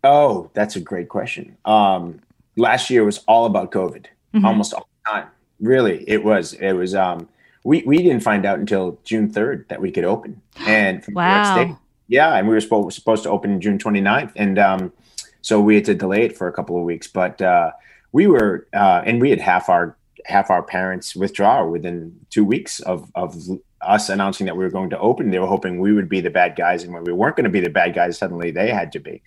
Oh, 0.04 0.50
that's 0.54 0.76
a 0.76 0.80
great 0.80 1.08
question. 1.08 1.56
Um, 1.64 2.20
last 2.56 2.88
year 2.88 3.04
was 3.04 3.18
all 3.28 3.44
about 3.44 3.72
COVID, 3.72 4.06
mm-hmm. 4.34 4.44
almost 4.46 4.72
all 4.72 4.88
the 5.04 5.10
time. 5.10 5.26
Really, 5.60 6.08
it 6.08 6.24
was. 6.24 6.54
It 6.54 6.72
was. 6.72 6.94
Um, 6.94 7.28
we 7.64 7.82
we 7.86 7.98
didn't 7.98 8.20
find 8.20 8.46
out 8.46 8.58
until 8.58 8.98
June 9.04 9.30
3rd 9.30 9.68
that 9.68 9.80
we 9.80 9.90
could 9.90 10.04
open. 10.04 10.42
And 10.66 11.04
from 11.04 11.14
wow. 11.14 11.78
Yeah, 12.08 12.34
and 12.34 12.48
we 12.48 12.54
were 12.54 12.60
supposed, 12.60 12.96
supposed 12.96 13.22
to 13.22 13.30
open 13.30 13.60
June 13.60 13.78
29th. 13.78 14.32
And 14.34 14.58
um, 14.58 14.92
so 15.42 15.60
we 15.60 15.76
had 15.76 15.84
to 15.84 15.94
delay 15.94 16.24
it 16.24 16.36
for 16.36 16.48
a 16.48 16.52
couple 16.52 16.76
of 16.76 16.82
weeks. 16.82 17.06
But 17.06 17.40
uh, 17.40 17.70
we 18.10 18.26
were, 18.26 18.66
uh, 18.74 19.02
and 19.06 19.20
we 19.20 19.30
had 19.30 19.40
half 19.40 19.68
our 19.68 19.96
half 20.26 20.50
our 20.50 20.62
parents 20.62 21.14
withdraw 21.14 21.64
within 21.64 22.18
two 22.28 22.44
weeks 22.44 22.80
of, 22.80 23.10
of 23.14 23.36
us 23.80 24.08
announcing 24.08 24.46
that 24.46 24.56
we 24.56 24.64
were 24.64 24.70
going 24.70 24.90
to 24.90 24.98
open. 24.98 25.30
They 25.30 25.38
were 25.38 25.46
hoping 25.46 25.78
we 25.80 25.92
would 25.92 26.08
be 26.08 26.20
the 26.20 26.30
bad 26.30 26.56
guys. 26.56 26.82
And 26.82 26.92
when 26.92 27.04
we 27.04 27.12
weren't 27.12 27.36
going 27.36 27.44
to 27.44 27.50
be 27.50 27.60
the 27.60 27.70
bad 27.70 27.94
guys, 27.94 28.18
suddenly 28.18 28.50
they 28.50 28.70
had 28.70 28.92
to 28.92 28.98
be 28.98 29.22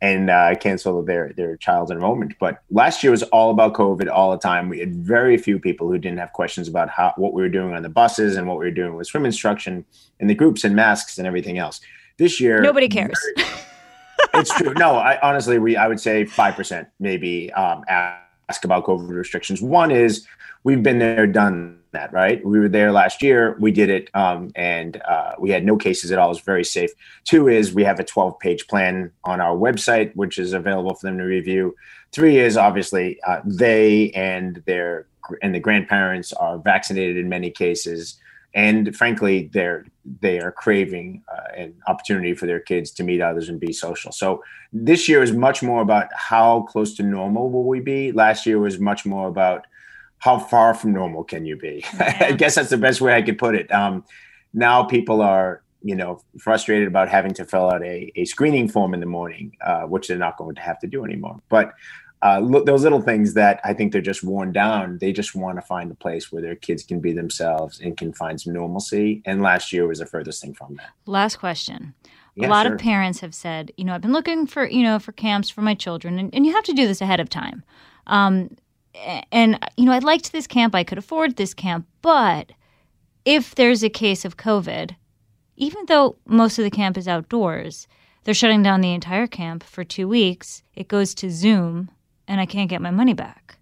and 0.00 0.28
uh, 0.28 0.54
cancel 0.56 1.02
their 1.02 1.32
their 1.36 1.56
child's 1.56 1.90
enrollment. 1.90 2.34
But 2.38 2.62
last 2.70 3.02
year 3.02 3.10
was 3.10 3.22
all 3.24 3.50
about 3.50 3.74
COVID 3.74 4.10
all 4.10 4.30
the 4.30 4.38
time. 4.38 4.68
We 4.68 4.78
had 4.78 4.94
very 4.94 5.36
few 5.38 5.58
people 5.58 5.88
who 5.88 5.98
didn't 5.98 6.18
have 6.18 6.32
questions 6.32 6.68
about 6.68 6.90
how 6.90 7.12
what 7.16 7.32
we 7.32 7.42
were 7.42 7.48
doing 7.48 7.72
on 7.74 7.82
the 7.82 7.88
buses 7.88 8.36
and 8.36 8.46
what 8.46 8.58
we 8.58 8.66
were 8.66 8.70
doing 8.70 8.94
with 8.94 9.06
swim 9.06 9.24
instruction 9.24 9.84
and 10.20 10.28
the 10.28 10.34
groups 10.34 10.64
and 10.64 10.76
masks 10.76 11.18
and 11.18 11.26
everything 11.26 11.58
else. 11.58 11.80
This 12.18 12.40
year, 12.40 12.60
nobody 12.60 12.88
cares. 12.88 13.18
Very, 13.36 13.48
it's 14.34 14.54
true. 14.54 14.74
No, 14.74 14.96
I 14.96 15.18
honestly, 15.20 15.58
we 15.58 15.76
I 15.76 15.88
would 15.88 16.00
say 16.00 16.24
five 16.24 16.54
percent 16.54 16.88
maybe 17.00 17.52
um, 17.52 17.84
ask 17.88 18.64
about 18.64 18.84
COVID 18.84 19.08
restrictions. 19.08 19.62
One 19.62 19.90
is 19.90 20.26
we've 20.64 20.82
been 20.82 20.98
there, 20.98 21.26
done 21.26 21.78
that, 21.96 22.12
right? 22.12 22.44
We 22.44 22.60
were 22.60 22.68
there 22.68 22.92
last 22.92 23.22
year, 23.22 23.56
we 23.58 23.72
did 23.72 23.90
it, 23.90 24.10
um, 24.14 24.50
and 24.54 25.00
uh, 25.02 25.32
we 25.38 25.50
had 25.50 25.64
no 25.64 25.76
cases 25.76 26.12
at 26.12 26.18
all. 26.18 26.28
It 26.28 26.36
was 26.36 26.40
very 26.40 26.64
safe. 26.64 26.90
Two 27.24 27.48
is 27.48 27.74
we 27.74 27.84
have 27.84 27.98
a 27.98 28.04
12 28.04 28.38
page 28.38 28.66
plan 28.68 29.10
on 29.24 29.40
our 29.40 29.56
website, 29.56 30.14
which 30.14 30.38
is 30.38 30.52
available 30.52 30.94
for 30.94 31.06
them 31.06 31.18
to 31.18 31.24
review. 31.24 31.74
Three 32.12 32.38
is 32.38 32.56
obviously 32.56 33.18
uh, 33.26 33.40
they 33.44 34.10
and 34.12 34.62
their 34.66 35.06
and 35.42 35.54
the 35.54 35.60
grandparents 35.60 36.32
are 36.32 36.58
vaccinated 36.58 37.16
in 37.16 37.28
many 37.28 37.50
cases 37.50 38.20
and 38.56 38.96
frankly, 38.96 39.50
they're 39.52 39.84
they 40.22 40.40
are 40.40 40.50
craving 40.50 41.22
uh, 41.30 41.52
an 41.54 41.74
opportunity 41.88 42.32
for 42.32 42.46
their 42.46 42.58
kids 42.58 42.90
to 42.92 43.04
meet 43.04 43.20
others 43.20 43.50
and 43.50 43.60
be 43.60 43.72
social. 43.72 44.12
So 44.12 44.42
this 44.72 45.08
year 45.10 45.22
is 45.22 45.32
much 45.32 45.62
more 45.62 45.82
about 45.82 46.08
how 46.14 46.62
close 46.62 46.94
to 46.94 47.02
normal 47.02 47.50
will 47.50 47.64
we 47.64 47.80
be. 47.80 48.12
Last 48.12 48.46
year 48.46 48.58
was 48.58 48.80
much 48.80 49.04
more 49.04 49.28
about 49.28 49.66
how 50.26 50.38
far 50.40 50.74
from 50.74 50.92
normal 50.92 51.22
can 51.24 51.46
you 51.46 51.56
be. 51.56 51.84
Yeah. 51.94 52.26
I 52.30 52.32
guess 52.32 52.56
that's 52.56 52.70
the 52.70 52.76
best 52.76 53.00
way 53.00 53.14
I 53.14 53.22
could 53.22 53.38
put 53.38 53.54
it. 53.54 53.72
Um, 53.72 54.04
now 54.52 54.82
people 54.82 55.22
are 55.22 55.62
you 55.82 55.94
know 55.94 56.20
frustrated 56.38 56.88
about 56.88 57.08
having 57.08 57.32
to 57.34 57.44
fill 57.44 57.70
out 57.70 57.82
a, 57.82 58.12
a 58.16 58.24
screening 58.24 58.68
form 58.68 58.92
in 58.92 59.00
the 59.00 59.06
morning, 59.06 59.56
uh, 59.64 59.82
which 59.82 60.08
they're 60.08 60.18
not 60.18 60.36
going 60.36 60.56
to 60.56 60.60
have 60.60 60.78
to 60.80 60.86
do 60.86 61.04
anymore. 61.04 61.40
But 61.48 61.72
uh, 62.22 62.40
those 62.64 62.82
little 62.82 63.02
things 63.02 63.34
that 63.34 63.60
I 63.62 63.72
think 63.72 63.92
they're 63.92 64.00
just 64.00 64.24
worn 64.24 64.50
down. 64.52 64.98
They 64.98 65.12
just 65.12 65.34
want 65.34 65.58
to 65.58 65.62
find 65.62 65.90
a 65.90 65.94
place 65.94 66.32
where 66.32 66.42
their 66.42 66.56
kids 66.56 66.82
can 66.82 66.98
be 66.98 67.12
themselves 67.12 67.78
and 67.80 67.96
can 67.96 68.12
find 68.12 68.40
some 68.40 68.52
normalcy. 68.52 69.22
And 69.26 69.42
last 69.42 69.72
year 69.72 69.86
was 69.86 69.98
the 69.98 70.06
furthest 70.06 70.42
thing 70.42 70.54
from 70.54 70.74
that. 70.76 70.90
Last 71.04 71.36
question. 71.36 71.94
Yeah, 72.34 72.48
a 72.48 72.50
lot 72.50 72.66
sure. 72.66 72.74
of 72.74 72.80
parents 72.80 73.20
have 73.20 73.34
said, 73.34 73.70
you 73.76 73.84
know, 73.84 73.94
I've 73.94 74.00
been 74.00 74.12
looking 74.12 74.46
for, 74.46 74.66
you 74.66 74.82
know, 74.82 74.98
for 74.98 75.12
camps 75.12 75.50
for 75.50 75.62
my 75.62 75.74
children, 75.74 76.18
and, 76.18 76.34
and 76.34 76.44
you 76.44 76.52
have 76.52 76.64
to 76.64 76.72
do 76.72 76.86
this 76.86 77.00
ahead 77.00 77.20
of 77.20 77.28
time. 77.28 77.62
Um, 78.06 78.50
and 79.32 79.58
you 79.76 79.84
know, 79.84 79.92
I 79.92 79.98
liked 79.98 80.32
this 80.32 80.46
camp. 80.46 80.74
I 80.74 80.84
could 80.84 80.98
afford 80.98 81.36
this 81.36 81.54
camp, 81.54 81.86
but 82.02 82.52
if 83.24 83.54
there's 83.54 83.82
a 83.82 83.90
case 83.90 84.24
of 84.24 84.36
COVID, 84.36 84.94
even 85.56 85.86
though 85.86 86.16
most 86.26 86.58
of 86.58 86.64
the 86.64 86.70
camp 86.70 86.96
is 86.96 87.08
outdoors, 87.08 87.88
they're 88.24 88.34
shutting 88.34 88.62
down 88.62 88.80
the 88.80 88.92
entire 88.92 89.26
camp 89.26 89.62
for 89.62 89.84
two 89.84 90.08
weeks. 90.08 90.62
It 90.74 90.88
goes 90.88 91.14
to 91.16 91.30
Zoom 91.30 91.90
and 92.28 92.40
I 92.40 92.46
can't 92.46 92.70
get 92.70 92.82
my 92.82 92.90
money 92.90 93.14
back. 93.14 93.58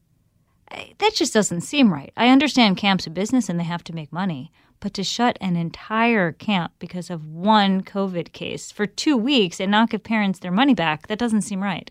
That 0.98 1.14
just 1.14 1.32
doesn't 1.32 1.60
seem 1.60 1.92
right. 1.92 2.12
I 2.16 2.28
understand 2.28 2.76
camp's 2.76 3.06
are 3.06 3.10
business 3.10 3.48
and 3.48 3.60
they 3.60 3.64
have 3.64 3.84
to 3.84 3.94
make 3.94 4.12
money, 4.12 4.50
but 4.80 4.94
to 4.94 5.04
shut 5.04 5.38
an 5.40 5.56
entire 5.56 6.32
camp 6.32 6.72
because 6.78 7.10
of 7.10 7.26
one 7.26 7.82
COVID 7.82 8.32
case 8.32 8.72
for 8.72 8.86
two 8.86 9.16
weeks 9.16 9.60
and 9.60 9.70
not 9.70 9.90
give 9.90 10.02
parents 10.02 10.40
their 10.40 10.50
money 10.50 10.74
back, 10.74 11.06
that 11.06 11.18
doesn't 11.18 11.42
seem 11.42 11.62
right. 11.62 11.90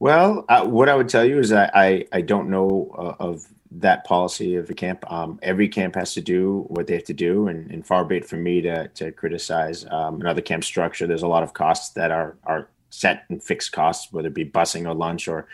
Well, 0.00 0.44
uh, 0.48 0.64
what 0.64 0.88
I 0.88 0.94
would 0.94 1.08
tell 1.08 1.24
you 1.24 1.38
is 1.38 1.52
I, 1.52 1.70
I, 1.74 2.06
I 2.12 2.20
don't 2.20 2.50
know 2.50 2.94
uh, 2.96 3.22
of 3.22 3.46
that 3.72 4.04
policy 4.04 4.56
of 4.56 4.66
the 4.66 4.74
camp. 4.74 5.10
Um, 5.10 5.38
every 5.42 5.68
camp 5.68 5.94
has 5.96 6.14
to 6.14 6.20
do 6.20 6.64
what 6.68 6.86
they 6.86 6.94
have 6.94 7.04
to 7.04 7.14
do, 7.14 7.48
and, 7.48 7.70
and 7.70 7.86
far 7.86 8.04
be 8.04 8.18
it 8.18 8.24
from 8.24 8.42
me 8.42 8.60
to, 8.62 8.88
to 8.88 9.12
criticize 9.12 9.84
um, 9.90 10.20
another 10.20 10.40
camp 10.40 10.64
structure. 10.64 11.06
There's 11.06 11.22
a 11.22 11.28
lot 11.28 11.42
of 11.42 11.52
costs 11.52 11.90
that 11.90 12.10
are, 12.10 12.36
are 12.44 12.68
set 12.90 13.24
and 13.28 13.42
fixed 13.42 13.72
costs, 13.72 14.12
whether 14.12 14.28
it 14.28 14.34
be 14.34 14.44
busing 14.44 14.88
or 14.88 14.94
lunch 14.94 15.26
or 15.28 15.48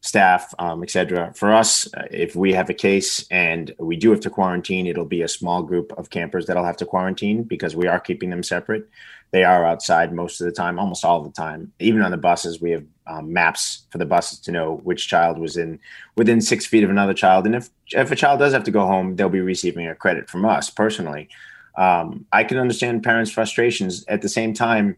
staff, 0.00 0.54
um, 0.58 0.82
etc. 0.82 1.32
For 1.34 1.52
us, 1.52 1.92
uh, 1.94 2.04
if 2.10 2.34
we 2.34 2.54
have 2.54 2.70
a 2.70 2.74
case 2.74 3.26
and 3.30 3.72
we 3.78 3.96
do 3.96 4.10
have 4.10 4.20
to 4.20 4.30
quarantine, 4.30 4.86
it'll 4.86 5.04
be 5.04 5.22
a 5.22 5.28
small 5.28 5.62
group 5.62 5.92
of 5.98 6.10
campers 6.10 6.46
that'll 6.46 6.64
have 6.64 6.78
to 6.78 6.86
quarantine 6.86 7.42
because 7.42 7.76
we 7.76 7.86
are 7.86 8.00
keeping 8.00 8.30
them 8.30 8.42
separate. 8.42 8.88
They 9.32 9.44
are 9.44 9.64
outside 9.64 10.12
most 10.12 10.40
of 10.40 10.46
the 10.46 10.52
time, 10.52 10.78
almost 10.78 11.04
all 11.04 11.22
the 11.22 11.30
time. 11.30 11.72
Even 11.78 12.02
on 12.02 12.10
the 12.10 12.16
buses, 12.16 12.60
we 12.60 12.72
have 12.72 12.84
um, 13.06 13.32
maps 13.32 13.86
for 13.90 13.98
the 13.98 14.04
buses 14.06 14.38
to 14.40 14.52
know 14.52 14.80
which 14.82 15.08
child 15.08 15.38
was 15.38 15.56
in 15.56 15.78
within 16.16 16.40
six 16.40 16.66
feet 16.66 16.84
of 16.84 16.90
another 16.90 17.14
child. 17.14 17.46
And 17.46 17.54
if 17.54 17.70
if 17.92 18.10
a 18.10 18.16
child 18.16 18.40
does 18.40 18.52
have 18.52 18.64
to 18.64 18.70
go 18.70 18.86
home, 18.86 19.16
they'll 19.16 19.28
be 19.28 19.40
receiving 19.40 19.86
a 19.86 19.94
credit 19.94 20.28
from 20.28 20.44
us 20.44 20.70
personally. 20.70 21.28
Um, 21.76 22.26
I 22.32 22.44
can 22.44 22.58
understand 22.58 23.02
parents' 23.02 23.30
frustrations. 23.30 24.04
At 24.06 24.22
the 24.22 24.28
same 24.28 24.52
time, 24.52 24.96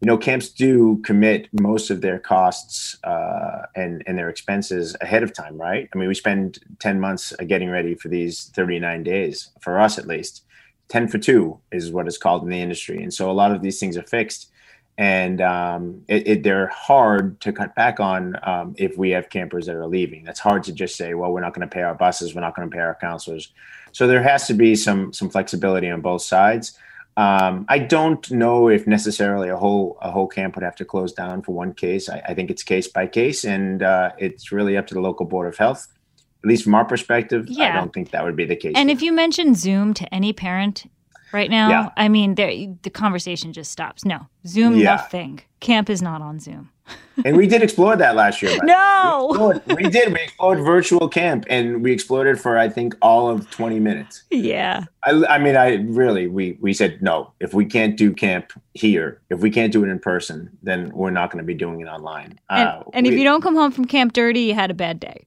you 0.00 0.06
know, 0.06 0.16
camps 0.16 0.48
do 0.48 1.00
commit 1.04 1.48
most 1.60 1.90
of 1.90 2.00
their 2.00 2.18
costs 2.18 2.98
uh, 3.04 3.66
and 3.74 4.02
and 4.06 4.18
their 4.18 4.28
expenses 4.28 4.96
ahead 5.00 5.22
of 5.22 5.32
time, 5.32 5.60
right? 5.60 5.88
I 5.92 5.98
mean, 5.98 6.08
we 6.08 6.14
spend 6.14 6.58
ten 6.78 7.00
months 7.00 7.32
getting 7.46 7.70
ready 7.70 7.94
for 7.94 8.08
these 8.08 8.44
thirty 8.54 8.78
nine 8.78 9.02
days, 9.02 9.50
for 9.60 9.78
us 9.78 9.98
at 9.98 10.06
least. 10.06 10.44
Ten 10.92 11.08
for 11.08 11.16
two 11.16 11.58
is 11.70 11.90
what 11.90 12.06
it's 12.06 12.18
called 12.18 12.42
in 12.42 12.50
the 12.50 12.60
industry, 12.60 13.02
and 13.02 13.14
so 13.14 13.30
a 13.30 13.32
lot 13.32 13.50
of 13.50 13.62
these 13.62 13.80
things 13.80 13.96
are 13.96 14.02
fixed, 14.02 14.50
and 14.98 15.40
um, 15.40 16.02
it, 16.06 16.28
it, 16.28 16.42
they're 16.42 16.66
hard 16.66 17.40
to 17.40 17.50
cut 17.50 17.74
back 17.74 17.98
on 17.98 18.36
um, 18.42 18.74
if 18.76 18.98
we 18.98 19.08
have 19.12 19.30
campers 19.30 19.64
that 19.64 19.74
are 19.74 19.86
leaving. 19.86 20.22
That's 20.22 20.38
hard 20.38 20.64
to 20.64 20.72
just 20.74 20.96
say, 20.96 21.14
well, 21.14 21.32
we're 21.32 21.40
not 21.40 21.54
going 21.54 21.66
to 21.66 21.74
pay 21.74 21.80
our 21.80 21.94
buses, 21.94 22.34
we're 22.34 22.42
not 22.42 22.54
going 22.54 22.68
to 22.68 22.76
pay 22.76 22.82
our 22.82 22.98
counselors. 23.00 23.54
So 23.92 24.06
there 24.06 24.22
has 24.22 24.46
to 24.48 24.54
be 24.54 24.76
some 24.76 25.14
some 25.14 25.30
flexibility 25.30 25.88
on 25.88 26.02
both 26.02 26.20
sides. 26.20 26.76
Um, 27.16 27.64
I 27.70 27.78
don't 27.78 28.30
know 28.30 28.68
if 28.68 28.86
necessarily 28.86 29.48
a 29.48 29.56
whole 29.56 29.96
a 30.02 30.10
whole 30.10 30.28
camp 30.28 30.56
would 30.56 30.62
have 30.62 30.76
to 30.76 30.84
close 30.84 31.14
down 31.14 31.40
for 31.40 31.52
one 31.52 31.72
case. 31.72 32.10
I, 32.10 32.18
I 32.28 32.34
think 32.34 32.50
it's 32.50 32.62
case 32.62 32.86
by 32.86 33.06
case, 33.06 33.44
and 33.44 33.82
uh, 33.82 34.10
it's 34.18 34.52
really 34.52 34.76
up 34.76 34.86
to 34.88 34.94
the 34.94 35.00
local 35.00 35.24
board 35.24 35.48
of 35.48 35.56
health. 35.56 35.88
At 36.44 36.48
least 36.48 36.64
from 36.64 36.74
our 36.74 36.84
perspective, 36.84 37.46
yeah. 37.48 37.72
I 37.72 37.80
don't 37.80 37.92
think 37.92 38.10
that 38.10 38.24
would 38.24 38.36
be 38.36 38.44
the 38.44 38.56
case. 38.56 38.72
And 38.76 38.90
if 38.90 39.02
you 39.02 39.12
mention 39.12 39.54
Zoom 39.54 39.94
to 39.94 40.12
any 40.14 40.32
parent 40.32 40.90
right 41.32 41.50
now, 41.50 41.70
yeah. 41.70 41.90
I 41.96 42.08
mean, 42.08 42.34
the 42.34 42.90
conversation 42.92 43.52
just 43.52 43.70
stops. 43.70 44.04
No, 44.04 44.26
Zoom 44.46 44.76
yeah. 44.76 44.96
nothing. 44.96 45.40
Camp 45.60 45.88
is 45.88 46.02
not 46.02 46.20
on 46.20 46.40
Zoom 46.40 46.72
and 47.24 47.36
we 47.36 47.46
did 47.46 47.62
explore 47.62 47.96
that 47.96 48.16
last 48.16 48.42
year. 48.42 48.56
No, 48.64 49.28
we, 49.30 49.56
explored, 49.56 49.82
we, 49.82 49.90
did. 49.90 50.12
We 50.12 50.20
explored 50.20 50.58
virtual 50.60 51.08
camp, 51.08 51.44
and 51.48 51.82
we 51.82 51.92
explored 51.92 52.26
it 52.26 52.38
for 52.38 52.58
I 52.58 52.68
think 52.68 52.96
all 53.02 53.28
of 53.28 53.50
twenty 53.50 53.78
minutes. 53.78 54.24
Yeah. 54.30 54.84
I, 55.04 55.24
I 55.28 55.38
mean, 55.38 55.56
I 55.56 55.74
really 55.74 56.26
we 56.26 56.58
we 56.60 56.72
said 56.72 57.02
no. 57.02 57.32
If 57.40 57.54
we 57.54 57.64
can't 57.64 57.96
do 57.96 58.12
camp 58.12 58.52
here, 58.74 59.20
if 59.30 59.40
we 59.40 59.50
can't 59.50 59.72
do 59.72 59.84
it 59.84 59.88
in 59.88 59.98
person, 59.98 60.50
then 60.62 60.90
we're 60.94 61.10
not 61.10 61.30
going 61.30 61.42
to 61.42 61.46
be 61.46 61.54
doing 61.54 61.80
it 61.80 61.86
online. 61.86 62.38
And, 62.50 62.68
uh, 62.68 62.82
and 62.92 63.06
we, 63.06 63.12
if 63.12 63.18
you 63.18 63.24
don't 63.24 63.42
come 63.42 63.54
home 63.54 63.72
from 63.72 63.84
camp 63.84 64.12
dirty, 64.12 64.40
you 64.42 64.54
had 64.54 64.70
a 64.70 64.74
bad 64.74 65.00
day. 65.00 65.26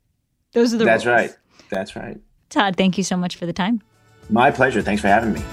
Those 0.56 0.74
are 0.74 0.78
the. 0.78 0.86
That's 0.86 1.06
rules. 1.06 1.15
right. 1.20 1.38
That's 1.70 1.96
right. 1.96 2.18
Todd, 2.50 2.78
thank 2.78 2.98
you 2.98 3.04
so 3.04 3.18
much 3.18 3.36
for 3.36 3.46
the 3.46 3.54
time. 3.54 3.82
My 4.30 4.50
pleasure. 4.50 4.82
Thanks 4.82 5.02
for 5.02 5.10
having 5.10 5.34
me. 5.34 5.44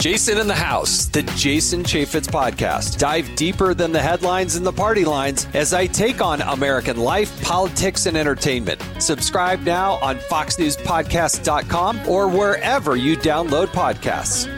Jason 0.00 0.38
in 0.38 0.46
the 0.46 0.54
House, 0.54 1.06
the 1.06 1.22
Jason 1.36 1.82
Chaffetz 1.82 2.28
podcast. 2.28 2.98
Dive 2.98 3.34
deeper 3.34 3.74
than 3.74 3.90
the 3.90 4.00
headlines 4.00 4.54
and 4.54 4.64
the 4.64 4.72
party 4.72 5.04
lines 5.04 5.46
as 5.54 5.74
I 5.74 5.86
take 5.86 6.20
on 6.20 6.40
American 6.40 6.96
life, 6.96 7.42
politics, 7.42 8.06
and 8.06 8.16
entertainment. 8.16 8.80
Subscribe 9.00 9.60
now 9.62 9.94
on 9.94 10.18
FoxNewsPodcast.com 10.18 12.08
or 12.08 12.28
wherever 12.28 12.96
you 12.96 13.16
download 13.16 13.66
podcasts. 13.66 14.57